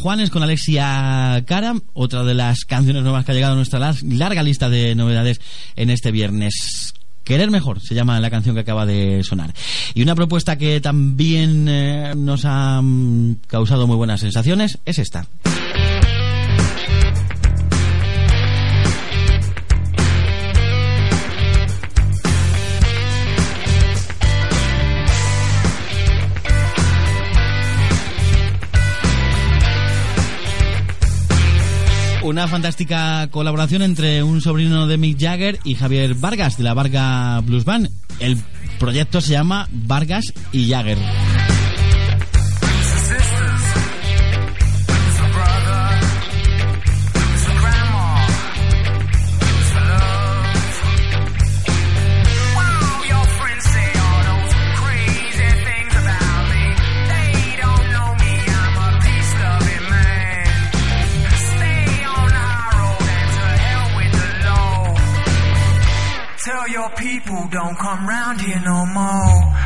[0.00, 4.42] Juanes con Alexia Cara, otra de las canciones nuevas que ha llegado a nuestra larga
[4.42, 5.42] lista de novedades
[5.76, 6.94] en este viernes.
[7.22, 9.52] Querer mejor se llama la canción que acaba de sonar.
[9.92, 12.82] Y una propuesta que también eh, nos ha
[13.46, 15.26] causado muy buenas sensaciones es esta.
[32.30, 37.40] Una fantástica colaboración entre un sobrino de Mick Jagger y Javier Vargas de la Varga
[37.40, 37.90] Blues Band.
[38.20, 38.38] El
[38.78, 40.98] proyecto se llama Vargas y Jagger.
[67.50, 69.56] don't come round here no more.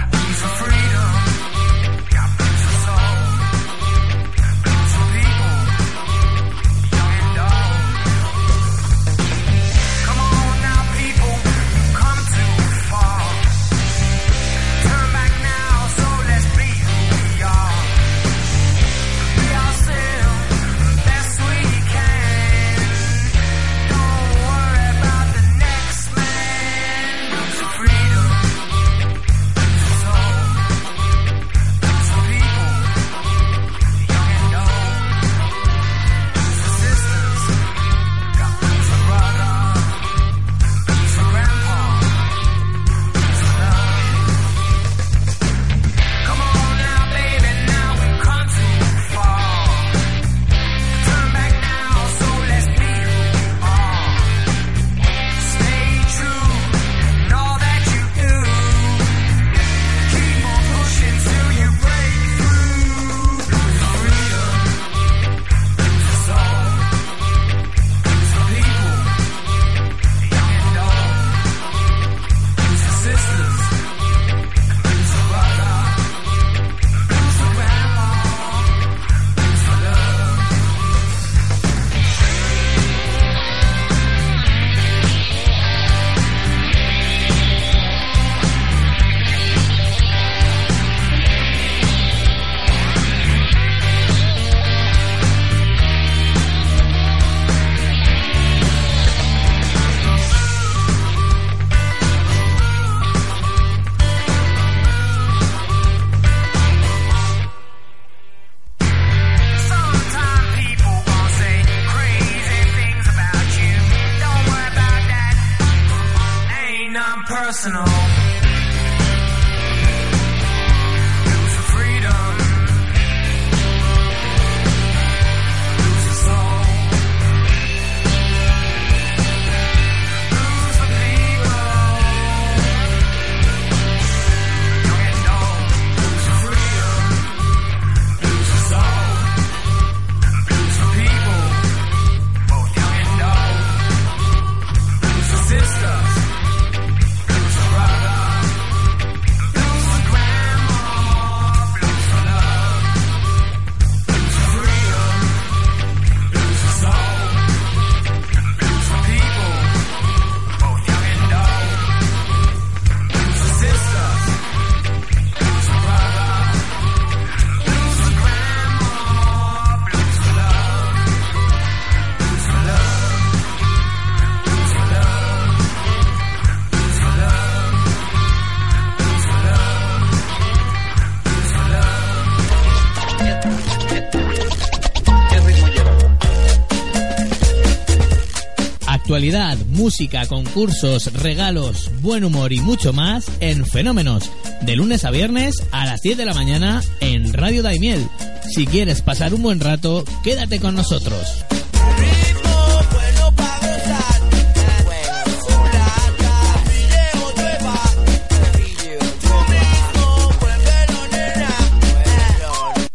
[189.85, 194.31] Música, concursos, regalos, buen humor y mucho más en Fenómenos,
[194.63, 198.09] de lunes a viernes a las 10 de la mañana en Radio Daimiel.
[198.55, 201.45] Si quieres pasar un buen rato, quédate con nosotros.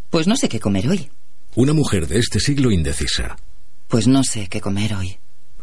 [0.09, 1.11] Pues no sé qué comer hoy.
[1.53, 3.35] Una mujer de este siglo indecisa.
[3.87, 5.19] Pues no sé qué comer hoy.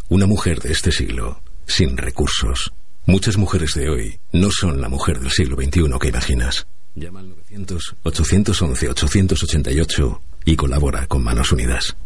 [0.08, 2.72] Una mujer de este siglo sin recursos.
[3.06, 6.68] Muchas mujeres de hoy no son la mujer del siglo XXI que imaginas.
[6.94, 11.96] Llama al 900-811-888 y colabora con Manos Unidas.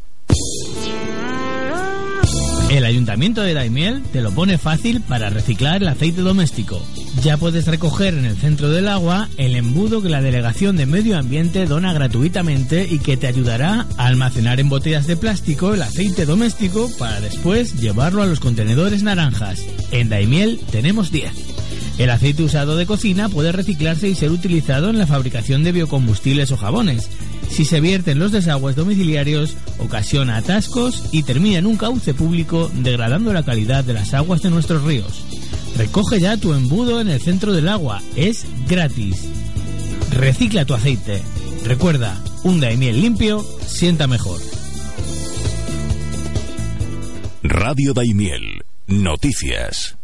[2.70, 6.80] El Ayuntamiento de Daimiel te lo pone fácil para reciclar el aceite doméstico.
[7.20, 11.18] Ya puedes recoger en el centro del agua el embudo que la Delegación de Medio
[11.18, 16.26] Ambiente dona gratuitamente y que te ayudará a almacenar en botellas de plástico el aceite
[16.26, 19.66] doméstico para después llevarlo a los contenedores naranjas.
[19.90, 21.59] En Daimiel tenemos 10.
[22.00, 26.50] El aceite usado de cocina puede reciclarse y ser utilizado en la fabricación de biocombustibles
[26.50, 27.10] o jabones.
[27.50, 32.70] Si se vierte en los desagües domiciliarios, ocasiona atascos y termina en un cauce público
[32.76, 35.22] degradando la calidad de las aguas de nuestros ríos.
[35.76, 39.28] Recoge ya tu embudo en el centro del agua, es gratis.
[40.10, 41.20] Recicla tu aceite.
[41.66, 44.40] Recuerda, un daimiel limpio sienta mejor.
[47.42, 48.62] Radio Daimiel.
[48.86, 49.99] Noticias.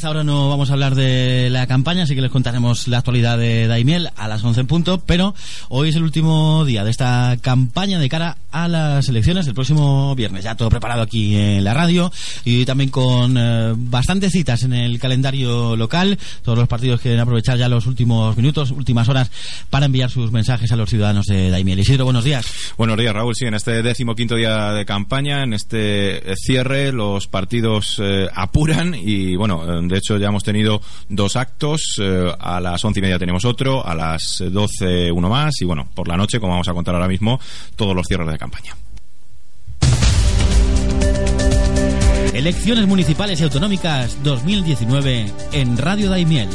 [0.00, 3.36] Esta hora no vamos a hablar de la campaña, así que les contaremos la actualidad
[3.36, 5.34] de Daimiel a las 11 en punto, pero
[5.68, 10.14] hoy es el último día de esta campaña de cara a las elecciones el próximo
[10.14, 10.44] viernes.
[10.44, 12.10] Ya todo preparado aquí en la radio
[12.46, 16.18] y también con eh, bastantes citas en el calendario local.
[16.42, 19.30] Todos los partidos quieren aprovechar ya los últimos minutos, últimas horas
[19.68, 21.78] para enviar sus mensajes a los ciudadanos de Daimiel.
[21.78, 22.46] Isidro, buenos días.
[22.78, 23.34] Buenos días, Raúl.
[23.34, 28.94] Sí, en este décimo quinto día de campaña, en este cierre, los partidos eh, apuran
[28.94, 31.96] y, bueno, de hecho ya hemos tenido dos actos.
[32.00, 35.88] eh, a las once y media tenemos otro, a las doce uno más y, bueno,
[35.94, 37.40] por la noche, como vamos a contar ahora mismo,
[37.76, 38.76] todos los cierres de campaña.
[42.32, 46.48] Elecciones municipales y autonómicas 2019 en Radio Daimiel.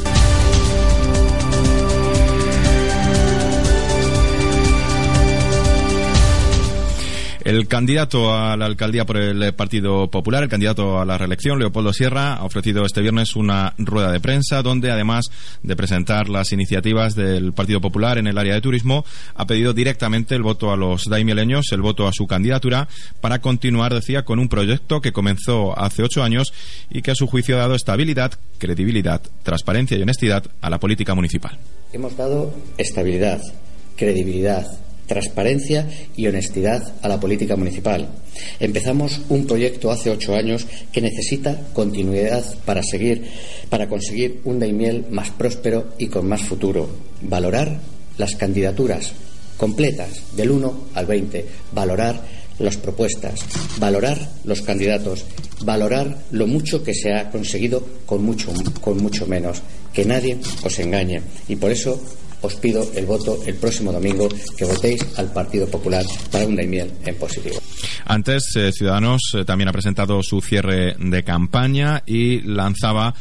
[7.46, 11.94] El candidato a la alcaldía por el Partido Popular, el candidato a la reelección, Leopoldo
[11.94, 15.26] Sierra, ha ofrecido este viernes una rueda de prensa donde, además
[15.62, 20.34] de presentar las iniciativas del Partido Popular en el área de turismo, ha pedido directamente
[20.34, 22.88] el voto a los daimieleños, el voto a su candidatura,
[23.22, 26.52] para continuar, decía, con un proyecto que comenzó hace ocho años
[26.90, 31.14] y que a su juicio ha dado estabilidad, credibilidad, transparencia y honestidad a la política
[31.14, 31.60] municipal.
[31.94, 33.40] Hemos dado estabilidad,
[33.96, 34.66] credibilidad,
[35.08, 38.08] transparencia y honestidad a la política municipal.
[38.60, 43.24] Empezamos un proyecto hace ocho años que necesita continuidad para seguir,
[43.70, 46.90] para conseguir un Daimiel más próspero y con más futuro.
[47.22, 47.80] Valorar
[48.18, 49.14] las candidaturas
[49.58, 51.46] completas del 1 al 20.
[51.72, 52.22] Valorar
[52.60, 53.42] las propuestas,
[53.80, 55.26] valorar los candidatos,
[55.62, 59.62] valorar lo mucho que se ha conseguido con mucho, con mucho menos.
[59.94, 61.22] Que nadie os engañe.
[61.48, 62.02] Y por eso
[62.46, 66.92] os pido el voto el próximo domingo, que votéis al Partido Popular para un Daimiel
[67.06, 67.58] en positivo.
[68.06, 73.14] Antes, eh, Ciudadanos eh, también ha presentado su cierre de campaña y lanzaba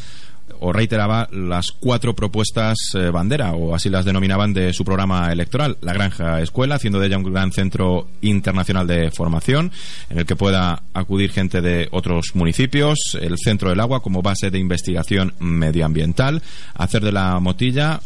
[0.60, 5.76] o reiteraba las cuatro propuestas eh, bandera, o así las denominaban, de su programa electoral.
[5.80, 9.72] La Granja Escuela, haciendo de ella un gran centro internacional de formación,
[10.10, 13.18] en el que pueda acudir gente de otros municipios.
[13.20, 16.42] El Centro del Agua como base de investigación medioambiental.
[16.74, 18.00] Hacer de la Motilla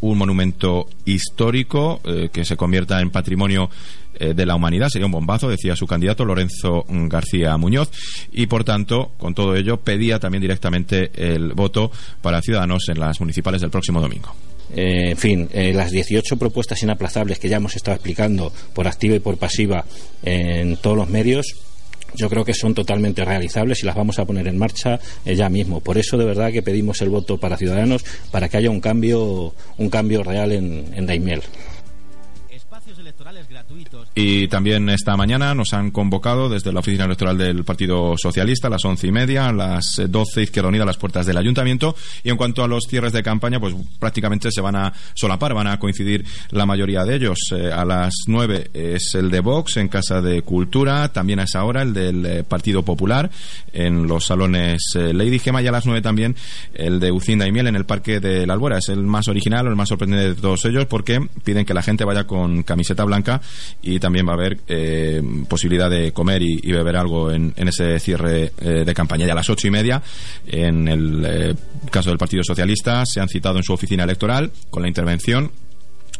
[0.00, 3.70] un monumento histórico eh, que se convierta en patrimonio
[4.14, 4.88] eh, de la humanidad.
[4.88, 7.90] Sería un bombazo, decía su candidato Lorenzo García Muñoz.
[8.32, 11.90] Y por tanto, con todo ello, pedía también directamente el voto
[12.22, 14.34] para Ciudadanos en las municipales del próximo domingo.
[14.74, 19.20] Eh, en fin, las 18 propuestas inaplazables que ya hemos estado explicando por activa y
[19.20, 19.84] por pasiva
[20.22, 21.46] en todos los medios,
[22.14, 25.48] yo creo que son totalmente realizables y las vamos a poner en marcha eh, ya
[25.48, 25.80] mismo.
[25.80, 29.54] Por eso de verdad que pedimos el voto para Ciudadanos para que haya un cambio,
[29.78, 31.42] un cambio real en, en Daimiel.
[34.14, 38.70] Y también esta mañana nos han convocado desde la oficina electoral del Partido Socialista a
[38.70, 41.96] las once y media, a las eh, doce Izquierda Unida a las puertas del Ayuntamiento.
[42.22, 45.66] Y en cuanto a los cierres de campaña, pues prácticamente se van a solapar, van
[45.66, 47.38] a coincidir la mayoría de ellos.
[47.52, 51.64] Eh, a las nueve es el de Vox en Casa de Cultura, también a esa
[51.64, 53.30] hora el del eh, Partido Popular
[53.72, 56.36] en los salones Lady Gema y a las nueve también
[56.74, 58.78] el de Ucinda y Miel en el Parque de la Albuera.
[58.78, 61.82] Es el más original o el más sorprendente de todos ellos porque piden que la
[61.82, 63.40] gente vaya con camiseta blanca
[63.82, 67.98] y también va a haber eh, posibilidad de comer y, beber algo en, en ese
[68.00, 69.26] cierre eh, de campaña.
[69.26, 70.02] Y a las ocho y media,
[70.46, 71.54] en el eh,
[71.90, 75.50] caso del Partido Socialista, se han citado en su oficina electoral con la intervención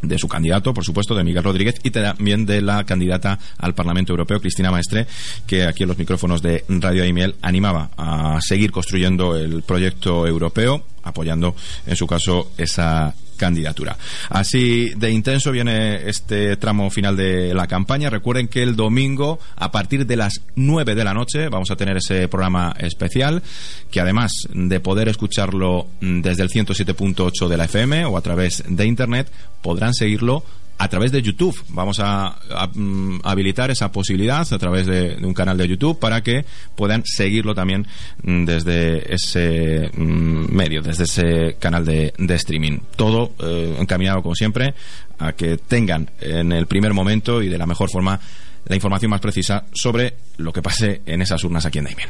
[0.01, 4.13] de su candidato, por supuesto, de Miguel Rodríguez y también de la candidata al Parlamento
[4.13, 5.07] Europeo, Cristina Maestre,
[5.47, 10.83] que aquí en los micrófonos de Radio Aimiel animaba a seguir construyendo el proyecto europeo,
[11.03, 13.97] apoyando, en su caso, esa candidatura.
[14.29, 18.09] Así de intenso viene este tramo final de la campaña.
[18.09, 21.97] Recuerden que el domingo, a partir de las 9 de la noche, vamos a tener
[21.97, 23.43] ese programa especial,
[23.91, 28.63] que además de poder escucharlo mm, desde el 107.8 de la FM o a través
[28.67, 29.31] de Internet,
[29.61, 30.43] podrán seguirlo
[30.77, 31.55] a través de YouTube.
[31.69, 32.37] Vamos a,
[32.73, 36.45] mm, habilitar esa posibilidad a través de, un canal de YouTube para que
[36.75, 37.87] puedan seguirlo también
[38.23, 42.79] mm, desde ese mm, medio, desde ese canal de, de streaming.
[42.95, 44.73] Todo eh, encaminado, como siempre,
[45.19, 48.19] a que tengan en el primer momento y de la mejor forma
[48.67, 52.09] la información más precisa sobre lo que pase en esas urnas aquí en Daimiel.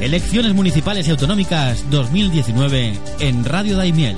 [0.00, 4.16] Elecciones municipales y autonómicas 2019 en Radio Daimiel.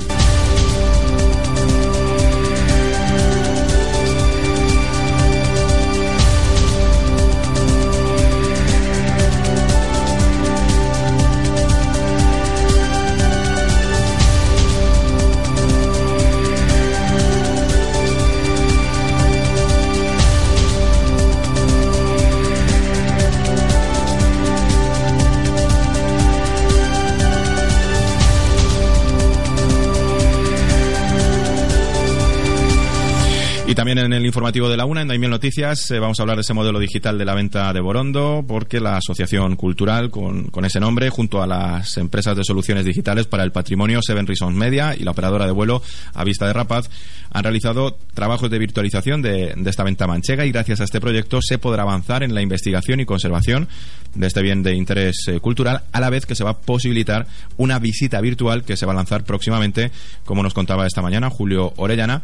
[33.72, 36.36] Y también en el informativo de la UNA, en Daimiel Noticias, eh, vamos a hablar
[36.36, 40.78] de ese modelo digital de la venta de Borondo, porque la Asociación Cultural, con, ese
[40.78, 45.04] nombre, junto a las empresas de soluciones digitales para el patrimonio Seven Reasons Media y
[45.04, 46.90] la operadora de vuelo a Vista de Rapaz,
[47.30, 51.40] han realizado trabajos de virtualización de, de esta venta manchega y gracias a este proyecto
[51.40, 53.68] se podrá avanzar en la investigación y conservación
[54.14, 57.26] de este bien de interés eh, cultural, a la vez que se va a posibilitar
[57.56, 59.90] una visita virtual que se va a lanzar próximamente,
[60.26, 62.22] como nos contaba esta mañana Julio Orellana,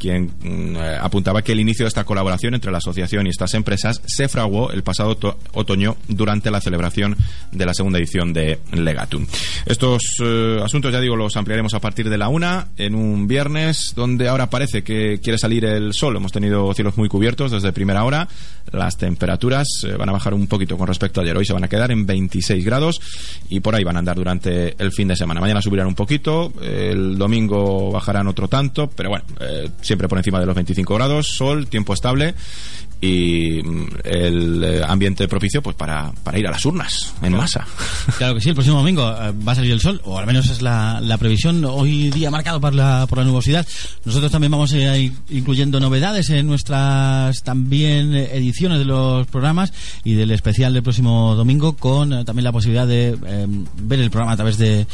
[0.00, 3.54] quien mm, eh, apuntaba que el inicio de esta colaboración entre la asociación y estas
[3.54, 7.16] empresas se fraguó el pasado to- otoño durante la celebración
[7.52, 9.26] de la segunda edición de Legatum.
[9.66, 13.92] Estos eh, asuntos, ya digo, los ampliaremos a partir de la una en un viernes
[13.94, 16.16] donde ahora parece que quiere salir el sol.
[16.16, 18.26] Hemos tenido cielos muy cubiertos desde primera hora.
[18.72, 21.36] Las temperaturas eh, van a bajar un poquito con respecto a ayer.
[21.36, 23.00] Hoy se van a quedar en 26 grados
[23.50, 25.40] y por ahí van a andar durante el fin de semana.
[25.40, 30.38] Mañana subirán un poquito, el domingo bajarán otro tanto, pero bueno, eh, siempre por encima
[30.38, 32.36] de los 25 grados, sol, tiempo estable
[33.00, 37.66] y mm, el eh, ambiente propicio pues para, para ir a las urnas en masa.
[38.18, 40.48] Claro que sí, el próximo domingo eh, va a salir el sol, o al menos
[40.50, 41.64] es la, la previsión.
[41.64, 43.66] Hoy día marcado por la, por la nubosidad.
[44.04, 49.72] Nosotros también vamos a ir incluyendo novedades en nuestras también ediciones de los programas
[50.04, 53.46] y del especial del próximo domingo, con eh, también la posibilidad de eh,
[53.82, 54.86] ver el programa a través de,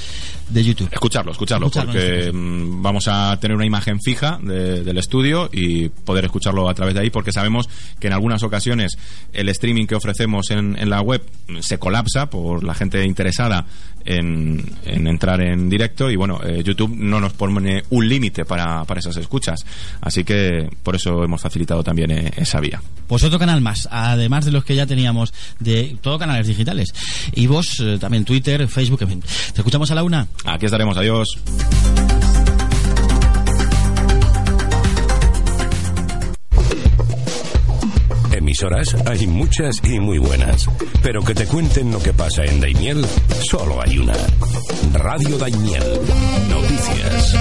[0.51, 0.89] de YouTube.
[0.93, 5.89] Escucharlo, escucharlo, Escucharlo, porque mm, vamos a tener una imagen fija de- del estudio y
[5.89, 7.69] poder escucharlo a través de ahí, porque sabemos
[7.99, 8.99] que en algunas ocasiones
[9.33, 11.23] el streaming que ofrecemos en, en la web
[11.61, 13.67] se colapsa por la gente interesada
[14.05, 18.85] en, en entrar en directo y bueno, eh, YouTube no nos pone un límite para,
[18.85, 19.65] para esas escuchas,
[20.01, 22.81] así que por eso hemos facilitado también eh, esa vía.
[23.07, 26.89] Pues otro canal más, además de los que ya teníamos de todo canales digitales.
[27.35, 29.21] Y vos, eh, también Twitter, Facebook, en fin.
[29.21, 30.27] Te escuchamos a la una.
[30.45, 31.39] Aquí estaremos, adiós.
[39.05, 40.67] Hay muchas y muy buenas,
[41.03, 43.05] pero que te cuenten lo que pasa en Daimiel,
[43.51, 44.15] solo hay una.
[44.95, 45.83] Radio Daimiel.
[46.49, 47.37] Noticias.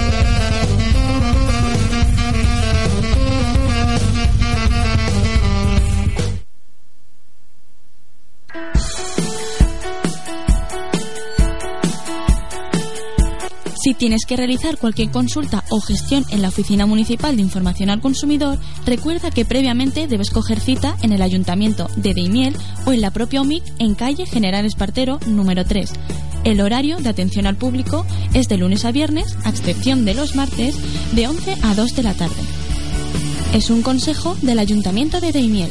[13.86, 18.00] Si tienes que realizar cualquier consulta o gestión en la Oficina Municipal de Información al
[18.00, 23.12] Consumidor, recuerda que previamente debes coger cita en el Ayuntamiento de Deimiel o en la
[23.12, 25.92] propia OMIC en calle General Espartero número 3.
[26.42, 30.34] El horario de atención al público es de lunes a viernes, a excepción de los
[30.34, 30.74] martes,
[31.14, 32.42] de 11 a 2 de la tarde.
[33.54, 35.70] Es un consejo del Ayuntamiento de Deimiel.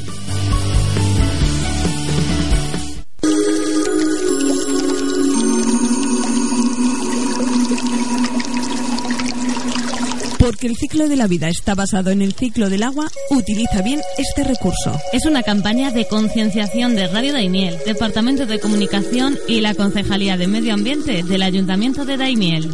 [10.45, 13.99] Porque el ciclo de la vida está basado en el ciclo del agua, utiliza bien
[14.19, 14.95] este recurso.
[15.11, 20.45] Es una campaña de concienciación de Radio Daimiel, Departamento de Comunicación y la Concejalía de
[20.45, 22.69] Medio Ambiente del Ayuntamiento de Daimiel.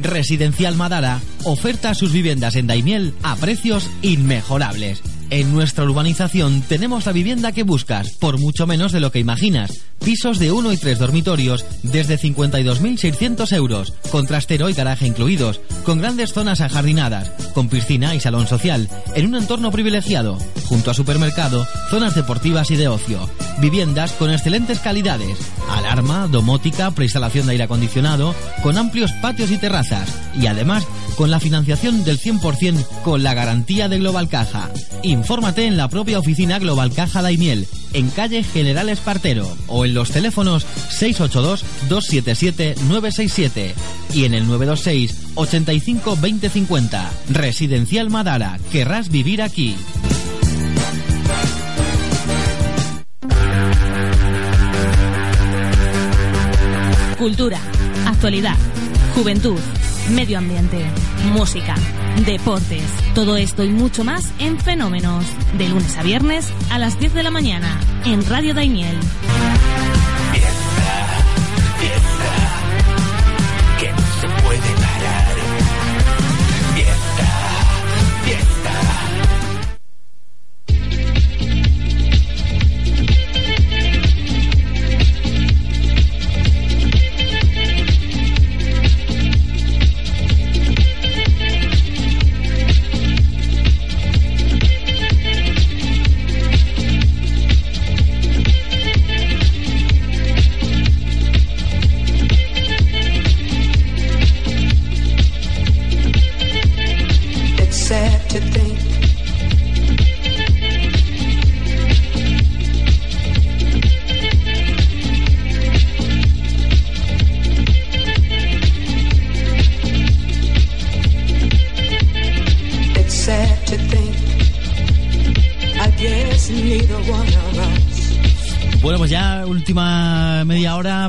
[0.00, 5.13] Residencial Madara oferta sus viviendas en Daimiel a precios inmejorables.
[5.34, 9.80] En nuestra urbanización tenemos la vivienda que buscas por mucho menos de lo que imaginas.
[9.98, 15.98] Pisos de 1 y 3 dormitorios desde 52.600 euros, con trastero y garaje incluidos, con
[15.98, 21.66] grandes zonas ajardinadas, con piscina y salón social, en un entorno privilegiado, junto a supermercado,
[21.90, 23.28] zonas deportivas y de ocio.
[23.60, 25.36] Viviendas con excelentes calidades,
[25.68, 30.08] alarma, domótica, preinstalación de aire acondicionado, con amplios patios y terrazas,
[30.40, 34.70] y además con la financiación del 100% con la garantía de Global Caja.
[35.02, 40.10] Infórmate en la propia oficina Global Caja Daimiel, en calle General Espartero, o en los
[40.10, 40.66] teléfonos
[40.98, 43.74] 682-277-967
[44.12, 47.10] y en el 926 85 2050.
[47.30, 49.76] Residencial Madara, querrás vivir aquí.
[57.18, 57.58] Cultura,
[58.06, 58.56] actualidad,
[59.14, 59.58] juventud,
[60.10, 60.78] medio ambiente,
[61.32, 61.74] música,
[62.26, 62.84] deportes,
[63.14, 65.24] todo esto y mucho más en Fenómenos,
[65.58, 68.96] de lunes a viernes a las 10 de la mañana, en Radio Daimiel.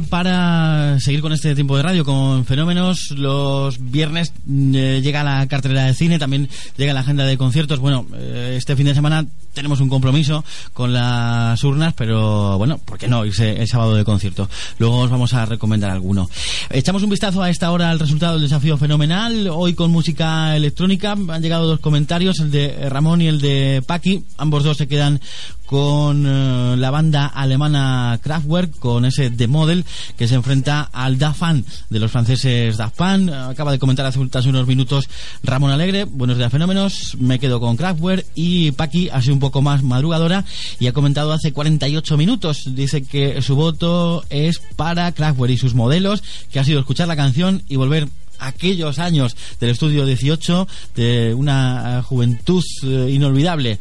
[0.06, 3.12] Para seguir con este tiempo de radio, con fenómenos.
[3.12, 7.80] Los viernes mm, eh, llega la cartelera de cine, también llega la agenda de conciertos.
[7.80, 10.44] Bueno, eh, este fin de semana tenemos un compromiso
[10.74, 14.50] con las urnas, pero bueno, ¿por qué no irse el sábado de concierto?
[14.80, 16.30] Luego os vamos a recomendar alguno.
[16.70, 19.48] Echamos un vistazo a esta hora al resultado del desafío fenomenal.
[19.52, 24.24] Hoy con música electrónica han llegado dos comentarios, el de Ramón y el de Paqui.
[24.38, 25.22] Ambos dos se quedan
[25.66, 29.86] con eh, la banda alemana Kraftwerk, con ese The Model
[30.18, 33.32] que se enfrenta al Daft Punk de los franceses Daft Punk.
[33.32, 35.10] Acaba de comentar hace unos minutos
[35.44, 36.06] Ramón Alegre.
[36.06, 37.16] Buenos días, fenómenos.
[37.20, 40.46] Me quedo con Kraftwerk y Paqui ha sido un poco más madrugadora
[40.80, 42.76] y ha comentado hace 48 minutos.
[42.76, 47.16] Dice que su voto es para Kraftwerk y sus modelos, que ha sido escuchar la
[47.16, 48.08] canción y volver
[48.40, 53.80] aquellos años del estudio 18 de una eh, juventud eh, inolvidable.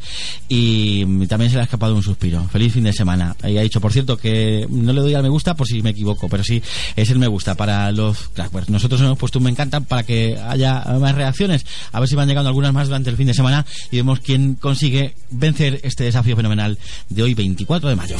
[0.49, 2.43] Y mm, también se le ha escapado un suspiro.
[2.49, 3.35] Feliz fin de semana.
[3.43, 5.89] Y ha dicho por cierto que no le doy al me gusta por si me
[5.89, 6.61] equivoco pero sí
[6.95, 7.55] es el me gusta.
[7.55, 11.65] Para los Kraftwerk nosotros hemos puesto un me encanta para que haya más reacciones.
[11.91, 14.55] A ver si van llegando algunas más durante el fin de semana y vemos quién
[14.55, 16.77] consigue vencer este desafío fenomenal
[17.09, 18.15] de hoy 24 de mayo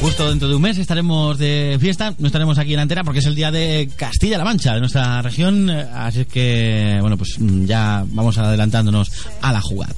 [0.00, 3.18] Justo dentro de un mes estaremos de fiesta, no estaremos aquí en la antena porque
[3.18, 8.38] es el día de Castilla-La Mancha, de nuestra región, así que, bueno, pues ya vamos
[8.38, 9.10] adelantándonos
[9.42, 9.96] a la jugada.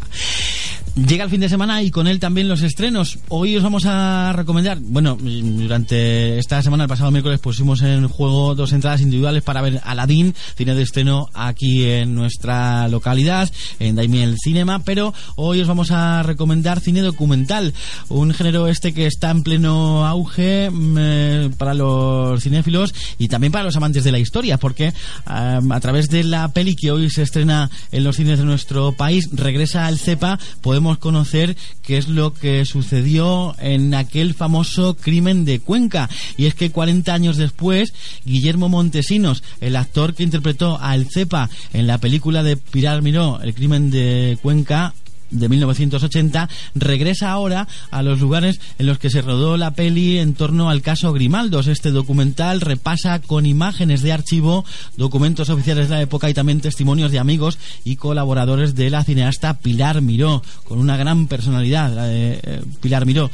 [0.97, 3.20] Llega el fin de semana y con él también los estrenos.
[3.28, 8.57] Hoy os vamos a recomendar, bueno, durante esta semana, el pasado miércoles, pusimos en juego
[8.57, 14.34] dos entradas individuales para ver Aladdin, cine de estreno aquí en nuestra localidad, en Daimiel
[14.43, 17.72] Cinema, pero hoy os vamos a recomendar cine documental,
[18.09, 23.53] un género este que está en pleno auge mm, eh, para los cinéfilos y también
[23.53, 24.93] para los amantes de la historia, porque eh,
[25.24, 29.28] a través de la peli que hoy se estrena en los cines de nuestro país,
[29.32, 35.61] regresa al CEPA, podemos conocer qué es lo que sucedió en aquel famoso crimen de
[35.61, 36.09] Cuenca.
[36.37, 37.93] Y es que 40 años después,
[38.24, 43.55] Guillermo Montesinos, el actor que interpretó al Cepa en la película de Pilar Miró, El
[43.55, 44.95] crimen de Cuenca,
[45.31, 50.35] de 1980 regresa ahora a los lugares en los que se rodó la peli en
[50.35, 51.66] torno al caso Grimaldos.
[51.66, 54.64] Este documental repasa con imágenes de archivo,
[54.97, 59.55] documentos oficiales de la época y también testimonios de amigos y colaboradores de la cineasta
[59.55, 63.31] Pilar Miró, con una gran personalidad, la de eh, Pilar Miró.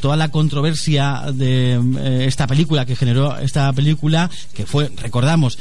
[0.00, 5.58] Toda la controversia de eh, esta película que generó esta película, que fue, recordamos,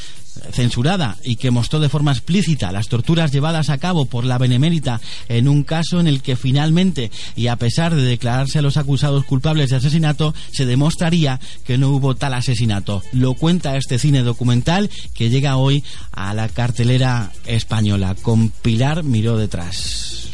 [0.51, 5.01] censurada y que mostró de forma explícita las torturas llevadas a cabo por la Benemérita
[5.27, 9.25] en un caso en el que finalmente, y a pesar de declararse a los acusados
[9.25, 13.01] culpables de asesinato, se demostraría que no hubo tal asesinato.
[13.11, 19.37] Lo cuenta este cine documental que llega hoy a la cartelera española, con Pilar Miró
[19.37, 20.28] detrás.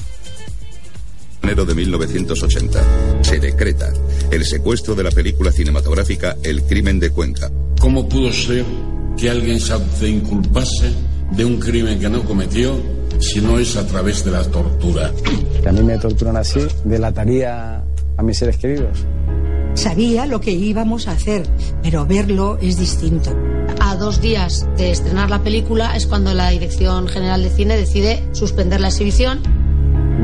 [1.45, 3.21] Enero de 1980.
[3.21, 3.93] Se decreta
[4.31, 7.51] el secuestro de la película cinematográfica El crimen de Cuenca.
[7.79, 8.65] ¿Cómo pudo ser
[9.15, 10.91] que alguien se autoinculpase
[11.33, 12.75] de un crimen que no cometió
[13.19, 15.11] si no es a través de la tortura?
[15.61, 17.83] Que a mí me torturan así, delataría
[18.17, 19.05] a mis seres queridos.
[19.75, 21.45] Sabía lo que íbamos a hacer,
[21.83, 23.37] pero verlo es distinto.
[23.81, 28.23] A dos días de estrenar la película es cuando la Dirección General de Cine decide
[28.31, 29.64] suspender la exhibición.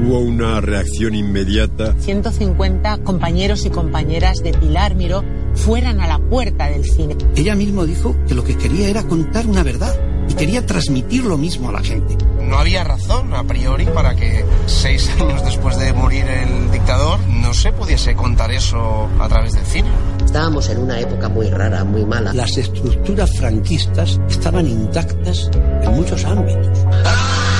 [0.04, 1.94] Hubo una reacción inmediata.
[2.00, 5.24] 150 compañeros y compañeras de Pilar Miró
[5.54, 7.16] fueran a la puerta del cine.
[7.36, 9.96] Ella mismo dijo que lo que quería era contar una verdad
[10.28, 12.18] y quería transmitir lo mismo a la gente.
[12.42, 17.54] No había razón a priori para que seis años después de morir el dictador no
[17.54, 19.90] se pudiese contar eso a través del cine.
[20.26, 22.34] Estábamos en una época muy rara, muy mala.
[22.34, 25.52] Las estructuras franquistas estaban intactas
[25.84, 26.68] en muchos ámbitos.
[26.68, 27.51] Esta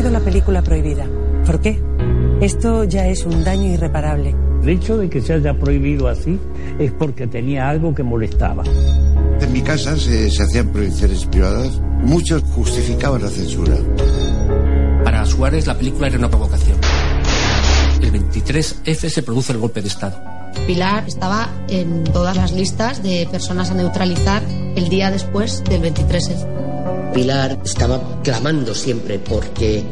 [0.00, 1.04] sido la película prohibida.
[1.44, 1.78] ¿Por qué?
[2.40, 4.34] Esto ya es un daño irreparable.
[4.62, 6.38] El hecho de que se haya prohibido así
[6.78, 8.64] es porque tenía algo que molestaba.
[9.38, 11.82] En mi casa se, se hacían prohibiciones privadas.
[12.02, 13.76] Muchos justificaban la censura.
[15.04, 16.78] Para Suárez la película era una provocación.
[18.00, 20.18] El 23F se produce el golpe de Estado.
[20.66, 24.42] Pilar estaba en todas las listas de personas a neutralizar
[24.76, 26.69] el día después del 23F.
[27.14, 29.84] Pilar estaba clamando siempre porque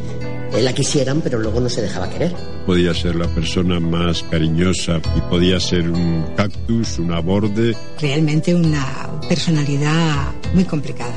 [0.62, 2.34] la quisieran, pero luego no se dejaba querer.
[2.66, 7.76] Podía ser la persona más cariñosa y podía ser un cactus, una borde.
[8.00, 11.14] Realmente una personalidad muy complicada.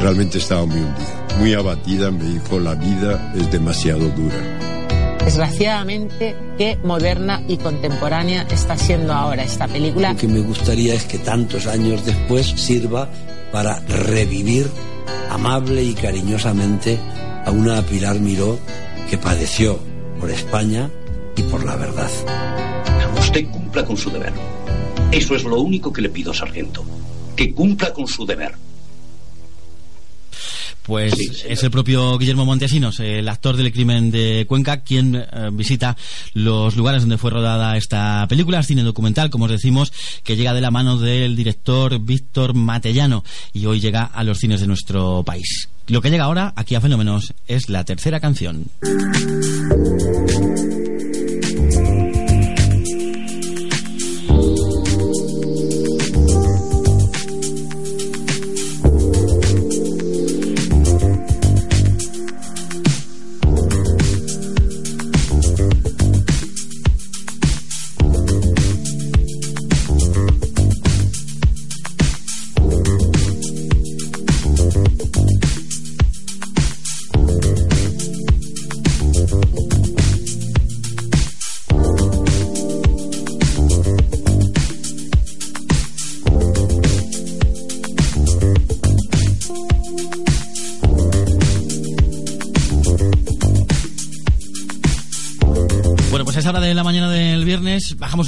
[0.00, 2.10] Realmente estaba muy hundida, muy abatida.
[2.10, 4.36] Me dijo, la vida es demasiado dura.
[5.24, 10.12] Desgraciadamente, qué moderna y contemporánea está siendo ahora esta película.
[10.12, 13.08] Lo que me gustaría es que tantos años después sirva
[13.54, 14.68] para revivir
[15.30, 16.98] amable y cariñosamente
[17.46, 18.58] a una Pilar Miró
[19.08, 19.78] que padeció
[20.18, 20.90] por España
[21.36, 22.10] y por la verdad.
[23.16, 24.32] Usted cumpla con su deber.
[25.12, 26.84] Eso es lo único que le pido, sargento.
[27.36, 28.56] Que cumpla con su deber.
[30.84, 35.96] Pues es el propio Guillermo Montesinos, el actor del crimen de Cuenca, quien eh, visita
[36.34, 40.60] los lugares donde fue rodada esta película, cine documental, como os decimos, que llega de
[40.60, 43.24] la mano del director Víctor Matellano
[43.54, 45.70] y hoy llega a los cines de nuestro país.
[45.86, 48.66] Lo que llega ahora, aquí a Fenómenos, es la tercera canción.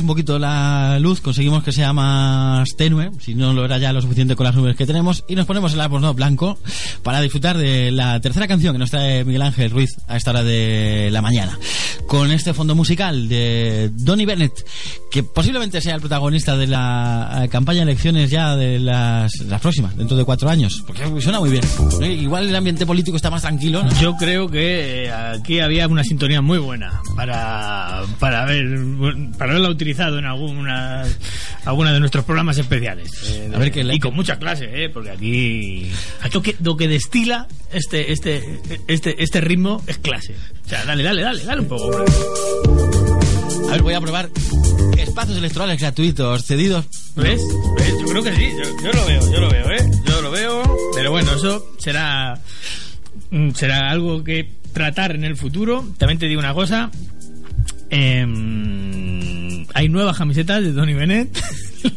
[0.01, 4.01] Un poquito la luz, conseguimos que sea más tenue, si no lo era ya lo
[4.01, 6.59] suficiente con las nubes que tenemos, y nos ponemos el no blanco
[7.03, 10.42] para disfrutar de la tercera canción que nos trae Miguel Ángel Ruiz a esta hora
[10.42, 11.59] de la mañana.
[12.07, 14.64] Con este fondo musical de Donny Bennett,
[15.11, 19.61] que posiblemente sea el protagonista de la eh, campaña de elecciones ya de las, las
[19.61, 21.64] próximas, dentro de cuatro años, porque suena muy bien.
[22.00, 24.00] Eh, Igual el ambiente político está más tranquilo, ¿no?
[24.00, 28.66] Yo creo que eh, aquí había una sintonía muy buena para, para, haber,
[29.36, 31.02] para haberla utilizado en alguna,
[31.64, 33.11] alguna de nuestros programas especiales.
[33.30, 34.88] Eh, A ver que y con mucha clase, ¿eh?
[34.90, 35.90] porque aquí,
[36.20, 40.34] aquí lo, que, lo que destila este, este, este, este ritmo es clase.
[40.67, 41.85] O sea, dale, dale, dale, dale un poco.
[41.85, 42.05] hombre.
[43.69, 44.31] A ver, voy a probar
[44.99, 46.85] espacios electorales gratuitos cedidos.
[47.17, 47.41] ¿Ves?
[47.79, 47.95] ¿Ves?
[48.01, 49.91] Yo creo que sí, yo, yo lo veo, yo lo veo, ¿eh?
[50.05, 50.62] Yo lo veo,
[50.95, 52.39] pero bueno, eso será,
[53.31, 55.87] mm, será algo que tratar en el futuro.
[55.99, 56.91] También te digo una cosa,
[57.91, 61.37] em, hay nuevas camisetas de Donny Bennett.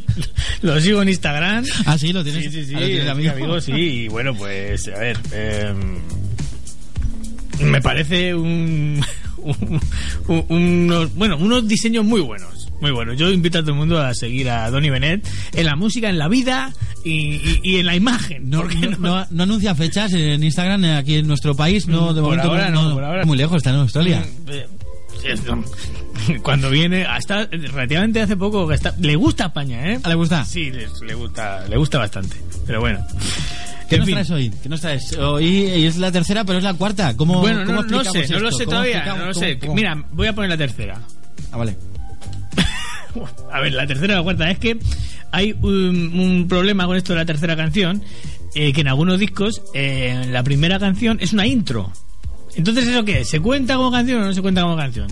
[0.62, 1.66] lo sigo en Instagram.
[1.86, 2.44] Ah, sí, lo tienes.
[2.46, 3.34] Sí, sí, sí, Ah, lo tienes, es amigo.
[3.36, 3.72] mi amigo, sí.
[3.76, 6.00] Y bueno, pues, a ver, em,
[7.62, 9.02] me parece un,
[9.38, 9.80] un-
[10.28, 12.68] un- unos, bueno, unos diseños muy buenos.
[12.82, 13.18] Muy buenos.
[13.18, 16.18] Yo invito a todo el mundo a seguir a Donny Bennett en la música, en
[16.18, 16.72] la vida
[17.04, 18.50] y, y- y en la imagen.
[18.50, 22.22] No, no, no- no anuncia fechas en Instagram eh, aquí en nuestro país, no de
[22.22, 24.26] Por momento ahora no, por ahora muy lejos, está en Australia.
[24.48, 24.66] Eh,
[25.22, 25.42] sí, es-
[26.44, 28.70] Cuando viene, hasta relativamente hace poco
[29.00, 30.00] le gusta España, ¿eh?
[30.08, 30.46] ¿Le gusta?
[30.46, 32.36] Sí, le, le gusta, le gusta bastante.
[32.68, 33.00] Pero bueno.
[33.90, 34.16] ¿Qué En nos fin.
[34.16, 34.54] traes hoy?
[34.62, 35.18] ¿Qué nos traes?
[35.18, 37.18] Hoy es la tercera, pero es la cuarta.
[37.18, 38.58] ¿Cómo, bueno, cómo no, no sé, no lo esto?
[38.60, 39.58] sé ¿Cómo todavía, no lo ¿Cómo- sé.
[39.60, 39.76] cómo?
[39.76, 41.02] Mira, voy a poner la tercera.
[41.52, 41.76] Ah, vale.
[43.52, 44.52] A ver, la tercera o la cuarta.
[44.52, 44.78] Es que
[45.32, 48.04] hay un, un problema con esto de la tercera canción,
[48.56, 51.92] eh, que en algunos discos eh, la primera canción es una intro.
[52.56, 53.26] Entonces, ¿eso qué?
[53.26, 55.08] ¿Se cuenta como canción o no se cuenta como canción?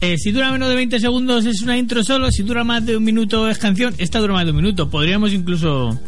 [0.00, 2.96] Eh, si dura menos de 20 segundos es una intro solo, si dura más de
[2.96, 4.90] un minuto es canción, esta dura más de un minuto.
[4.90, 5.98] Podríamos incluso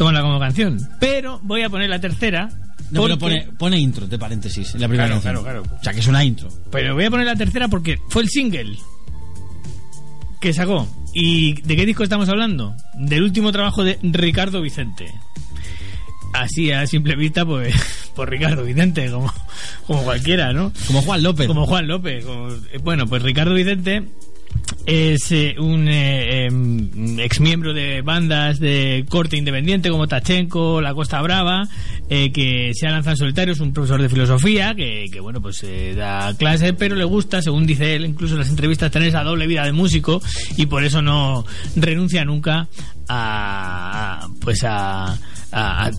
[0.00, 0.78] tomarla como canción.
[0.98, 2.48] Pero voy a poner la tercera.
[2.90, 5.44] No, pero porque- pone, pone intro, de paréntesis, en la primera Claro, canción.
[5.44, 5.78] claro, claro.
[5.78, 6.48] O sea, que es una intro.
[6.70, 8.76] Pero voy a poner la tercera porque fue el single
[10.40, 10.88] que sacó.
[11.12, 12.74] ¿Y de qué disco estamos hablando?
[12.94, 15.12] Del último trabajo de Ricardo Vicente.
[16.32, 17.74] Así a simple vista, pues,
[18.16, 19.30] por Ricardo Vicente, como,
[19.86, 20.72] como cualquiera, ¿no?
[20.86, 21.46] Como Juan López.
[21.46, 22.24] Como Juan López.
[22.24, 24.04] como- eh, bueno, pues Ricardo Vicente
[24.86, 30.94] es eh, un eh, em, ex miembro de bandas de corte independiente como Tachenko, La
[30.94, 31.68] Costa Brava,
[32.08, 35.62] eh, que se ha lanzado en solitario, es un profesor de filosofía que, bueno, pues
[35.64, 39.22] eh, da clases, pero le gusta, según dice él, incluso en las entrevistas, tener esa
[39.22, 40.20] doble vida de músico
[40.56, 41.44] y por eso no
[41.76, 42.68] renuncia nunca
[43.08, 45.16] a, pues a,
[45.52, 45.90] a,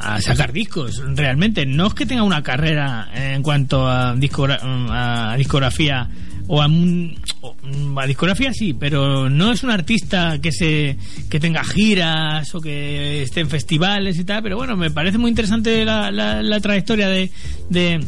[0.00, 1.66] a- sacar discos realmente.
[1.66, 6.08] No es que tenga una carrera en cuanto a, discogra- a discografía
[6.48, 10.96] o a, un- o, mm, a discografía sí pero no es un artista que se
[11.30, 15.30] que tenga giras o que esté en festivales y tal pero bueno me parece muy
[15.30, 17.30] interesante la, la, la trayectoria de,
[17.70, 18.04] de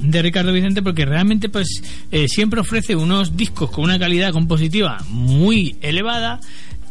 [0.00, 1.82] de Ricardo Vicente porque realmente pues
[2.12, 6.38] eh, siempre ofrece unos discos con una calidad compositiva muy elevada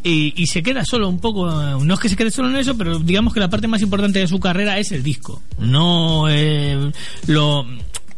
[0.04, 2.58] y, y se queda solo un poco eh, no es que se quede solo en
[2.58, 6.26] eso pero digamos que la parte más importante de su carrera es el disco no
[6.30, 6.91] eh,
[7.28, 7.66] lo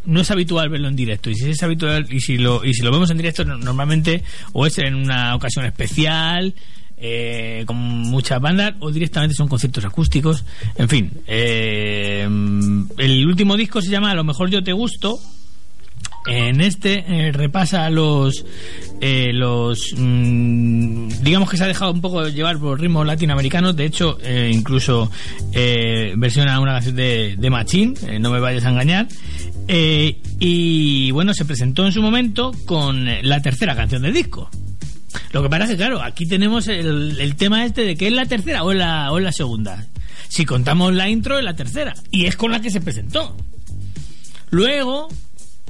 [0.09, 1.29] no es habitual verlo en directo.
[1.29, 4.23] Y si es habitual y si lo y si lo vemos en directo no- normalmente
[4.53, 6.53] o es en una ocasión especial
[6.97, 10.43] eh, con muchas bandas o directamente son conciertos acústicos.
[10.77, 12.23] En fin eh,
[12.97, 15.17] el último disco se llama a lo mejor yo te gusto.
[16.27, 18.45] En este eh, repasa los
[19.01, 23.75] eh, los mm, digamos que se ha dejado un poco llevar por ritmos latinoamericanos.
[23.75, 25.09] De hecho eh, incluso
[25.53, 29.07] eh, versiona una canción de, de Machín eh, no me vayas a engañar
[29.71, 34.49] Eh, y bueno se presentó en su momento con la tercera canción del disco
[35.31, 38.25] lo que pasa es que, claro, aquí tenemos el, tema este de que es la
[38.25, 39.85] tercera o es la, o la segunda.
[40.27, 41.93] Si contamos la intro, es la tercera.
[42.11, 43.35] Y es con la que se presentó.
[44.49, 45.07] Luego,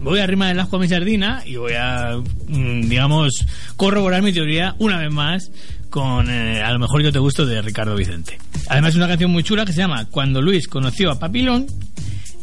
[0.01, 2.17] voy a arrimar el asco a mi sardina y voy a,
[2.47, 3.45] mm, digamos,
[3.75, 5.51] corroborar mi teoría una vez más
[5.89, 8.37] con eh, A lo mejor yo te gusto de Ricardo Vicente.
[8.67, 11.67] Además, es una canción muy chula que se llama Cuando Luis conoció a Papilón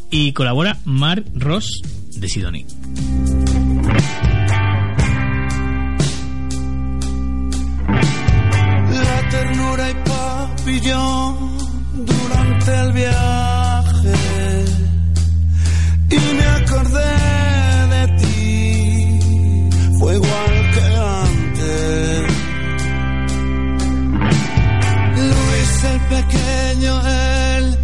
[0.09, 1.81] y colabora Mark Ross
[2.15, 2.65] de Sidoní.
[8.91, 11.57] La ternura y papillón
[12.05, 14.13] durante el viaje.
[16.09, 17.13] Y me acordé
[17.95, 19.69] de ti,
[19.99, 20.85] fue igual que
[21.25, 22.33] antes.
[25.17, 27.77] Luis el pequeño, él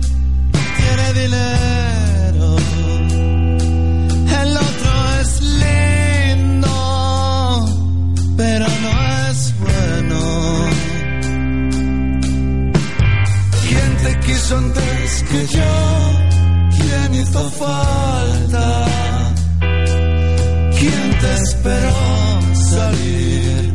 [0.77, 1.72] tiene dinero.
[15.33, 15.73] Que yo?
[16.77, 18.85] ¿Quién hizo falta?
[20.79, 21.95] ¿Quién te esperó
[22.71, 23.73] salir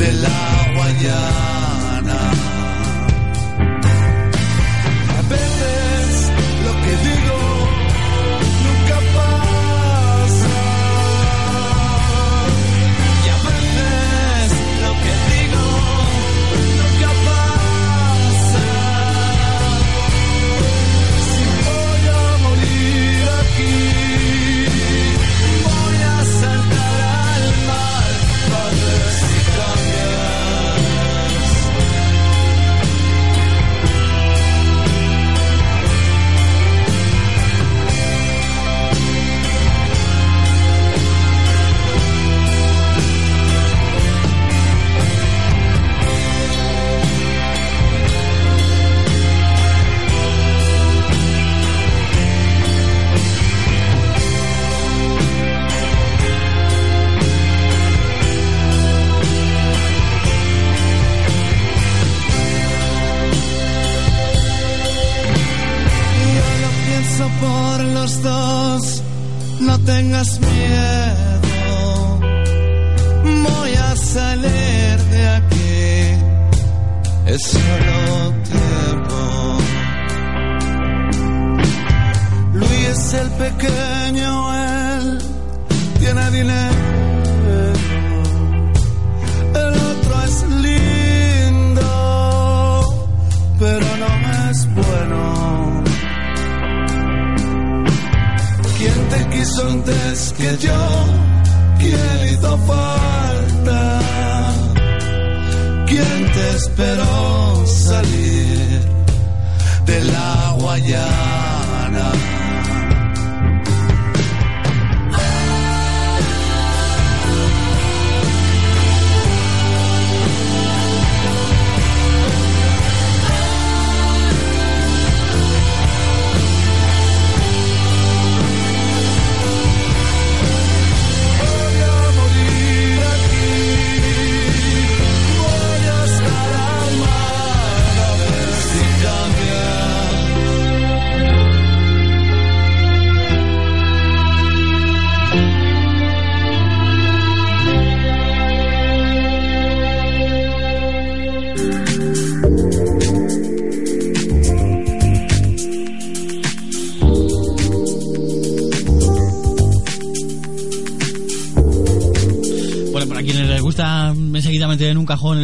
[0.00, 1.55] de la Guayana?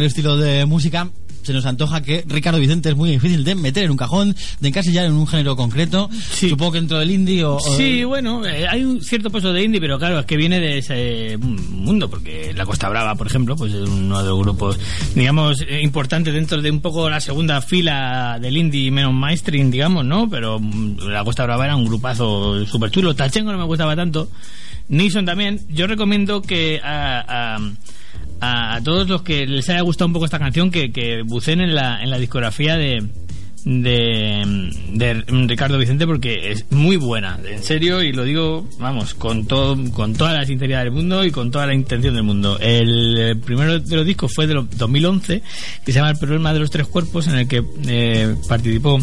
[0.03, 1.09] El estilo de música,
[1.43, 4.67] se nos antoja que Ricardo Vicente es muy difícil de meter en un cajón, de
[4.69, 6.09] encasillar en un género concreto.
[6.39, 7.55] Supongo que dentro del indie o...
[7.57, 10.61] o- Sí, bueno, eh, hay un cierto peso de indie, pero claro, es que viene
[10.61, 14.79] de ese mundo, porque La Costa Brava, por ejemplo, pues es uno de los grupos,
[15.15, 20.05] digamos, eh, importantes dentro de un poco la segunda fila del indie menos mainstream, digamos,
[20.05, 20.29] ¿no?
[20.29, 23.15] Pero mm, La Costa Brava era un grupazo súper chulo.
[23.15, 24.29] Tachengo no me gustaba tanto.
[24.87, 25.59] Nixon también.
[25.69, 27.57] Yo recomiendo que a,
[28.43, 31.61] a, a todos los que les haya gustado un poco esta canción que, que buceen
[31.61, 33.07] en la, en la discografía de,
[33.65, 39.77] de, Ricardo Vicente porque es muy buena, en serio, y lo digo, vamos, con todo,
[39.91, 42.57] con toda la sinceridad del mundo y con toda la intención del mundo.
[42.59, 45.41] El, primero de los discos fue de los 2011,
[45.85, 48.99] que se llama El problema de los tres cuerpos, en el que eh, participó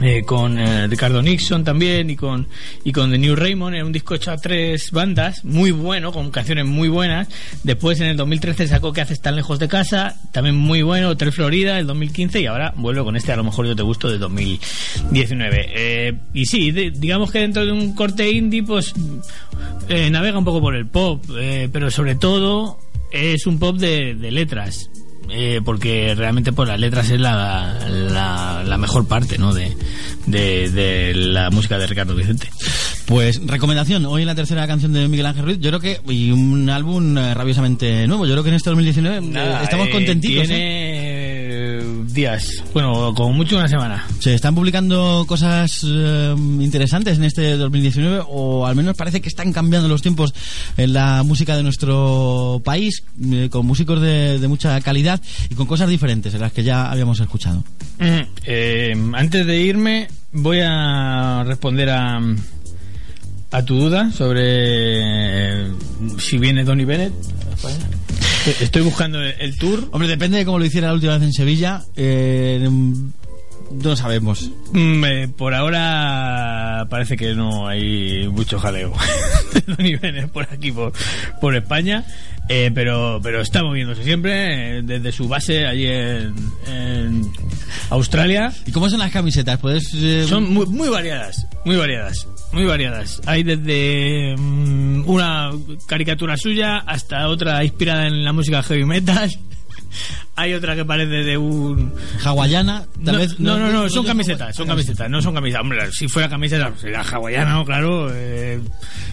[0.00, 2.46] eh, con eh, Ricardo Nixon también y con
[2.84, 3.76] y con The New Raymond.
[3.76, 7.28] En un disco hecho a tres bandas muy bueno con canciones muy buenas.
[7.62, 11.08] Después en el 2013 sacó que haces tan lejos de casa también muy bueno.
[11.10, 14.10] Hotel Florida el 2015 y ahora vuelvo con este a lo mejor yo te gusto
[14.10, 18.94] de 2019 Eh, y sí digamos que dentro de un corte indie pues
[19.88, 22.78] eh, navega un poco por el pop eh, pero sobre todo
[23.10, 24.90] es un pop de, de letras
[25.30, 29.52] eh, porque realmente pues las letras es la, la, la mejor parte ¿no?
[29.54, 29.76] de,
[30.26, 32.48] de, de la música de Ricardo Vicente
[33.06, 36.68] Pues recomendación, hoy la tercera canción de Miguel Ángel Ruiz, yo creo que, y un
[36.70, 40.44] álbum eh, rabiosamente nuevo, yo creo que en este 2019 eh, Nada, estamos eh, contentitos.
[40.44, 40.46] ¿eh?
[40.46, 41.25] tiene
[42.12, 42.62] días.
[42.72, 44.06] Bueno como mucho una semana.
[44.18, 49.52] Se están publicando cosas eh, interesantes en este 2019, o al menos parece que están
[49.52, 50.34] cambiando los tiempos
[50.76, 55.20] en la música de nuestro país, eh, con músicos de, de mucha calidad
[55.50, 57.64] y con cosas diferentes en las que ya habíamos escuchado.
[57.98, 62.20] Mm, eh, antes de irme, voy a responder a,
[63.50, 65.72] a tu duda sobre eh,
[66.18, 67.12] si viene Donny Bennett.
[67.50, 67.88] a España.
[68.60, 69.88] Estoy buscando el, tour.
[69.90, 71.82] Hombre, depende de cómo lo hiciera la última vez en Sevilla.
[71.96, 72.68] eh,
[73.70, 74.50] no sabemos.
[74.72, 78.92] Mm, eh, por ahora parece que no hay mucho jaleo
[79.78, 80.92] de por aquí, por,
[81.40, 82.04] por España.
[82.48, 86.34] Eh, pero pero está moviéndose siempre eh, desde su base allí en,
[86.68, 87.32] en
[87.90, 88.52] Australia.
[88.66, 89.58] ¿Y cómo son las camisetas?
[89.58, 93.20] ¿Puedes, eh, Son muy, muy variadas, muy variadas, muy variadas.
[93.26, 95.50] Hay desde mm, una
[95.86, 99.30] caricatura suya hasta otra inspirada en la música heavy metal.
[100.36, 101.92] Hay otra que parece de un
[102.22, 102.84] hawaiana?
[103.04, 105.62] Tal no, vez, no, no, no, no son camisetas, son camisetas, no son camisetas.
[105.62, 107.64] Hombre, si fuera camiseta, pues sería hawaiana, ¿no?
[107.64, 108.08] claro.
[108.12, 108.60] Eh,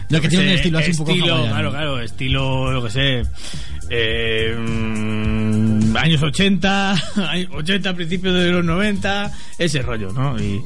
[0.10, 1.46] No, que tiene un sé, estilo así un poco hawaiano.
[1.50, 3.22] Claro, claro, estilo, lo que sé.
[3.90, 6.92] eh, mm, años 80,
[7.30, 10.38] años 80, principios de los 90, ese rollo, ¿no?
[10.42, 10.62] Y,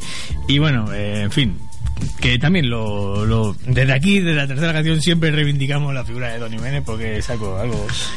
[0.47, 1.57] y bueno, eh, en fin,
[2.19, 6.39] que también lo, lo- desde aquí, desde la tercera canción, siempre reivindicamos la figura de
[6.39, 7.57] Don Jiménez porque es algo,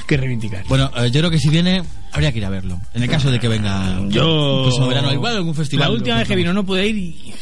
[0.06, 0.64] que reivindicar.
[0.68, 1.82] Bueno, eh, yo creo que si viene,
[2.12, 2.80] habría que ir a verlo.
[2.94, 4.62] En el caso de que venga Yo.
[4.64, 5.88] próximo verano, igual algún festival.
[5.88, 7.34] La última vez que vino no pude ir y.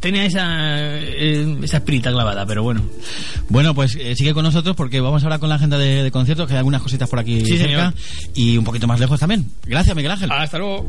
[0.00, 2.82] Tenía esa, eh, esa espirita clavada, pero bueno.
[3.48, 6.48] Bueno, pues eh, sigue con nosotros porque vamos ahora con la agenda de, de conciertos,
[6.48, 7.94] que hay algunas cositas por aquí Sí, cerca señor.
[8.34, 9.46] y un poquito más lejos también.
[9.64, 10.32] Gracias, Miguel Ángel.
[10.32, 10.84] Hasta luego.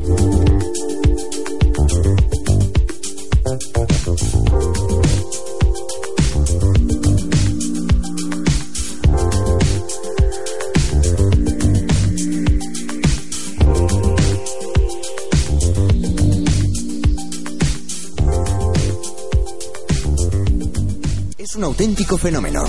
[21.56, 22.64] Un auténtico fenómeno.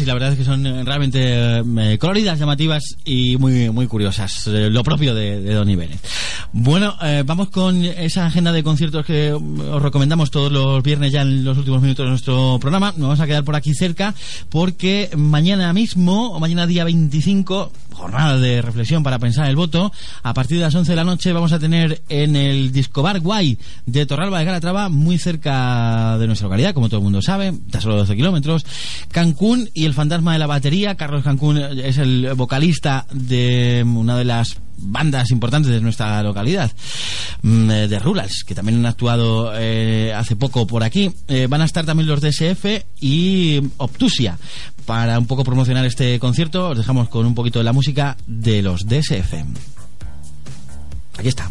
[0.00, 4.46] Y la verdad es que son eh, realmente eh, coloridas, llamativas y muy muy curiosas.
[4.48, 5.98] eh, lo propio de, de Don Ibene.
[6.52, 11.12] Bueno, eh, vamos con esa agenda de conciertos que mm, os recomendamos todos los viernes
[11.12, 12.92] ya en los últimos minutos de nuestro programa.
[12.92, 14.14] Nos vamos a quedar por aquí cerca
[14.48, 19.92] porque mañana mismo, o mañana día 25, jornada de reflexión para pensar el voto,
[20.22, 23.58] a partir de las 11 de la noche vamos a tener en el Discobar Guay
[23.84, 27.82] de Torralba de Calatrava, muy cerca de nuestra localidad, como todo el mundo sabe, está
[27.82, 28.64] solo 12 kilómetros,
[29.10, 30.94] Cancún y el fantasma de la batería.
[30.94, 36.70] Carlos Cancún es el vocalista de una de las bandas importantes de nuestra localidad,
[37.42, 41.10] mm, eh, de Rurals, que también han actuado eh, hace poco por aquí.
[41.28, 44.38] Eh, van a estar también los DSF y Obtusia.
[44.86, 48.62] Para un poco promocionar este concierto, os dejamos con un poquito de la música de
[48.62, 49.34] los DSF.
[51.18, 51.50] Aquí está.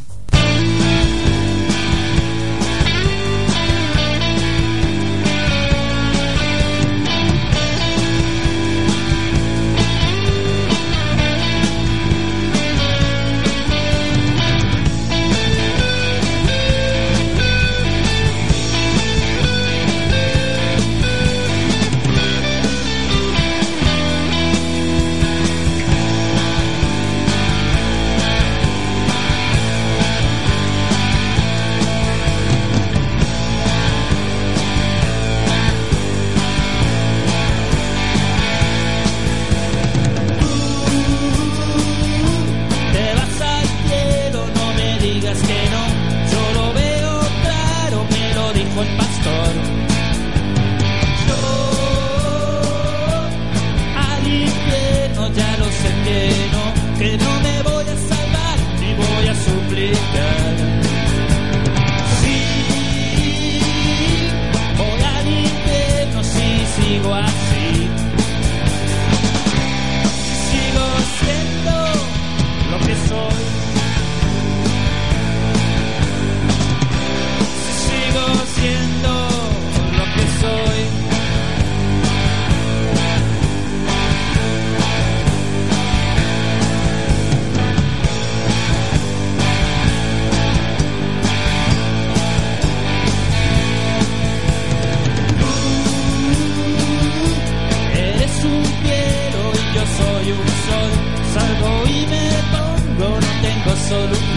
[103.98, 104.36] solo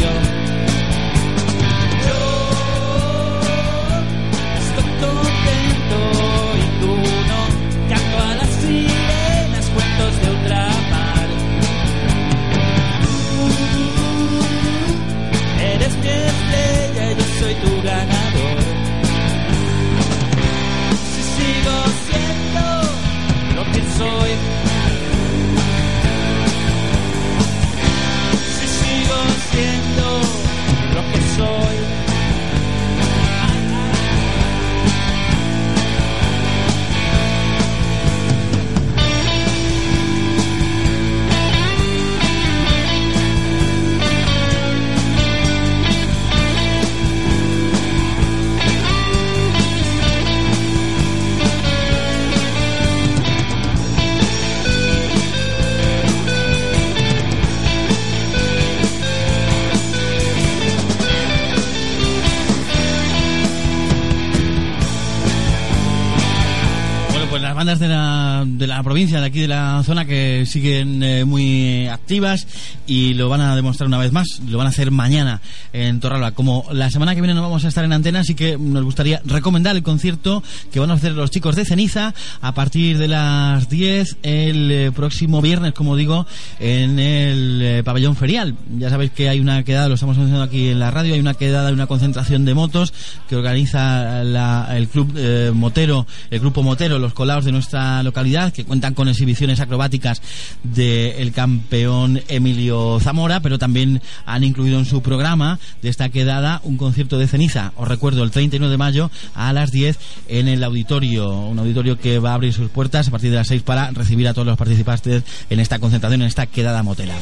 [69.40, 72.46] de la zona, que siguen eh, muy activas
[72.90, 74.26] y lo van a demostrar una vez más.
[74.48, 75.40] Lo van a hacer mañana
[75.72, 76.32] en Torralba.
[76.32, 79.22] Como la semana que viene no vamos a estar en antena, así que nos gustaría
[79.24, 80.42] recomendar el concierto
[80.72, 84.92] que van a hacer los chicos de Ceniza a partir de las 10 el eh,
[84.92, 86.26] próximo viernes, como digo,
[86.58, 88.56] en el eh, pabellón ferial.
[88.76, 91.34] Ya sabéis que hay una quedada, lo estamos anunciando aquí en la radio, hay una
[91.34, 92.92] quedada, una concentración de motos
[93.28, 98.52] que organiza la- el club eh, motero, el grupo motero, los colados de nuestra localidad,
[98.52, 100.20] que cuentan con exhibiciones acrobáticas
[100.64, 106.76] del campeón Emilio Zamora, pero también han incluido en su programa de esta quedada un
[106.76, 107.72] concierto de ceniza.
[107.76, 109.98] Os recuerdo, el 31 de mayo a las 10
[110.28, 113.48] en el auditorio, un auditorio que va a abrir sus puertas a partir de las
[113.48, 117.14] 6 para recibir a todos los participantes en esta concentración, en esta quedada motera.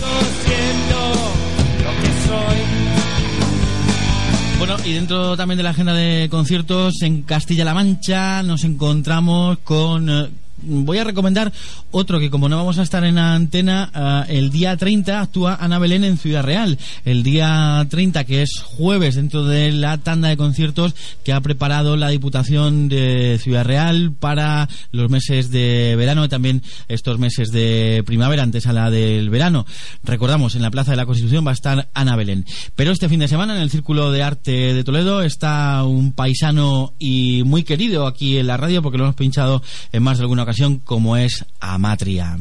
[4.58, 10.47] Bueno, y dentro también de la agenda de conciertos en Castilla-La Mancha nos encontramos con...
[10.68, 11.52] eh, Voy a recomendar
[11.90, 15.56] otro que como no vamos a estar en la antena, ah, el día 30 actúa
[15.60, 16.78] Ana Belén en Ciudad Real.
[17.04, 21.96] El día 30, que es jueves, dentro de la tanda de conciertos que ha preparado
[21.96, 28.02] la Diputación de Ciudad Real para los meses de verano y también estos meses de
[28.06, 29.66] primavera, antes a la del verano.
[30.04, 32.44] Recordamos, en la Plaza de la Constitución va a estar Ana Belén.
[32.76, 36.94] Pero este fin de semana en el Círculo de Arte de Toledo está un paisano
[36.98, 39.62] y muy querido aquí en la radio porque lo hemos pinchado
[39.92, 42.36] en más de alguna ocasión como es Amatria.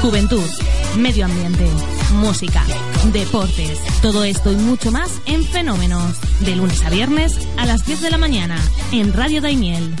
[0.00, 0.44] Juventud,
[0.96, 1.66] medio ambiente,
[2.14, 2.62] música,
[3.12, 8.02] deportes, todo esto y mucho más en Fenómenos, de lunes a viernes a las 10
[8.02, 8.58] de la mañana,
[8.92, 9.94] en Radio Daimiel.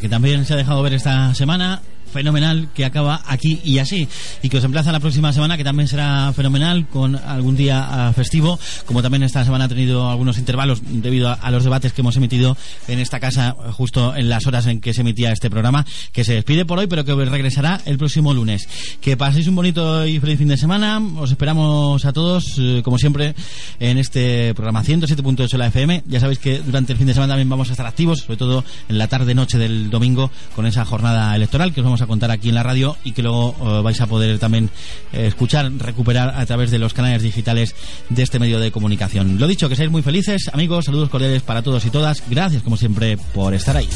[0.00, 1.82] Que también se ha dejado ver esta semana
[2.12, 4.08] fenomenal que acaba aquí y así
[4.42, 8.12] y que os emplaza la próxima semana que también será fenomenal con algún día ah,
[8.12, 12.16] festivo como también esta semana ha tenido algunos intervalos debido a, los debates que hemos
[12.16, 12.56] emitido
[12.88, 16.34] en esta casa justo en las horas en que se emitía este programa que se
[16.34, 18.68] despide por hoy pero que regresará el próximo lunes.
[19.00, 21.00] Que paséis un bonito y feliz fin de semana.
[21.18, 23.34] Os esperamos a todos eh, como siempre
[23.78, 27.32] en este programa 107.8 de la FM ya sabéis que durante el fin de semana
[27.32, 30.84] también vamos a estar activos sobre todo en la tarde noche del domingo con esa
[30.84, 33.82] jornada electoral que os vamos a contar aquí en la radio y que luego eh,
[33.82, 34.70] vais a poder también
[35.12, 37.74] eh, escuchar, recuperar a través de los canales digitales
[38.08, 39.38] de este medio de comunicación.
[39.38, 42.22] Lo dicho, que seáis muy felices, amigos, saludos cordiales para todos y todas.
[42.28, 43.88] Gracias, como siempre, por estar ahí.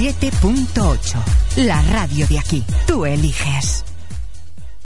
[0.00, 1.18] 107.8.
[1.56, 2.64] La radio de aquí.
[2.86, 3.84] Tú eliges.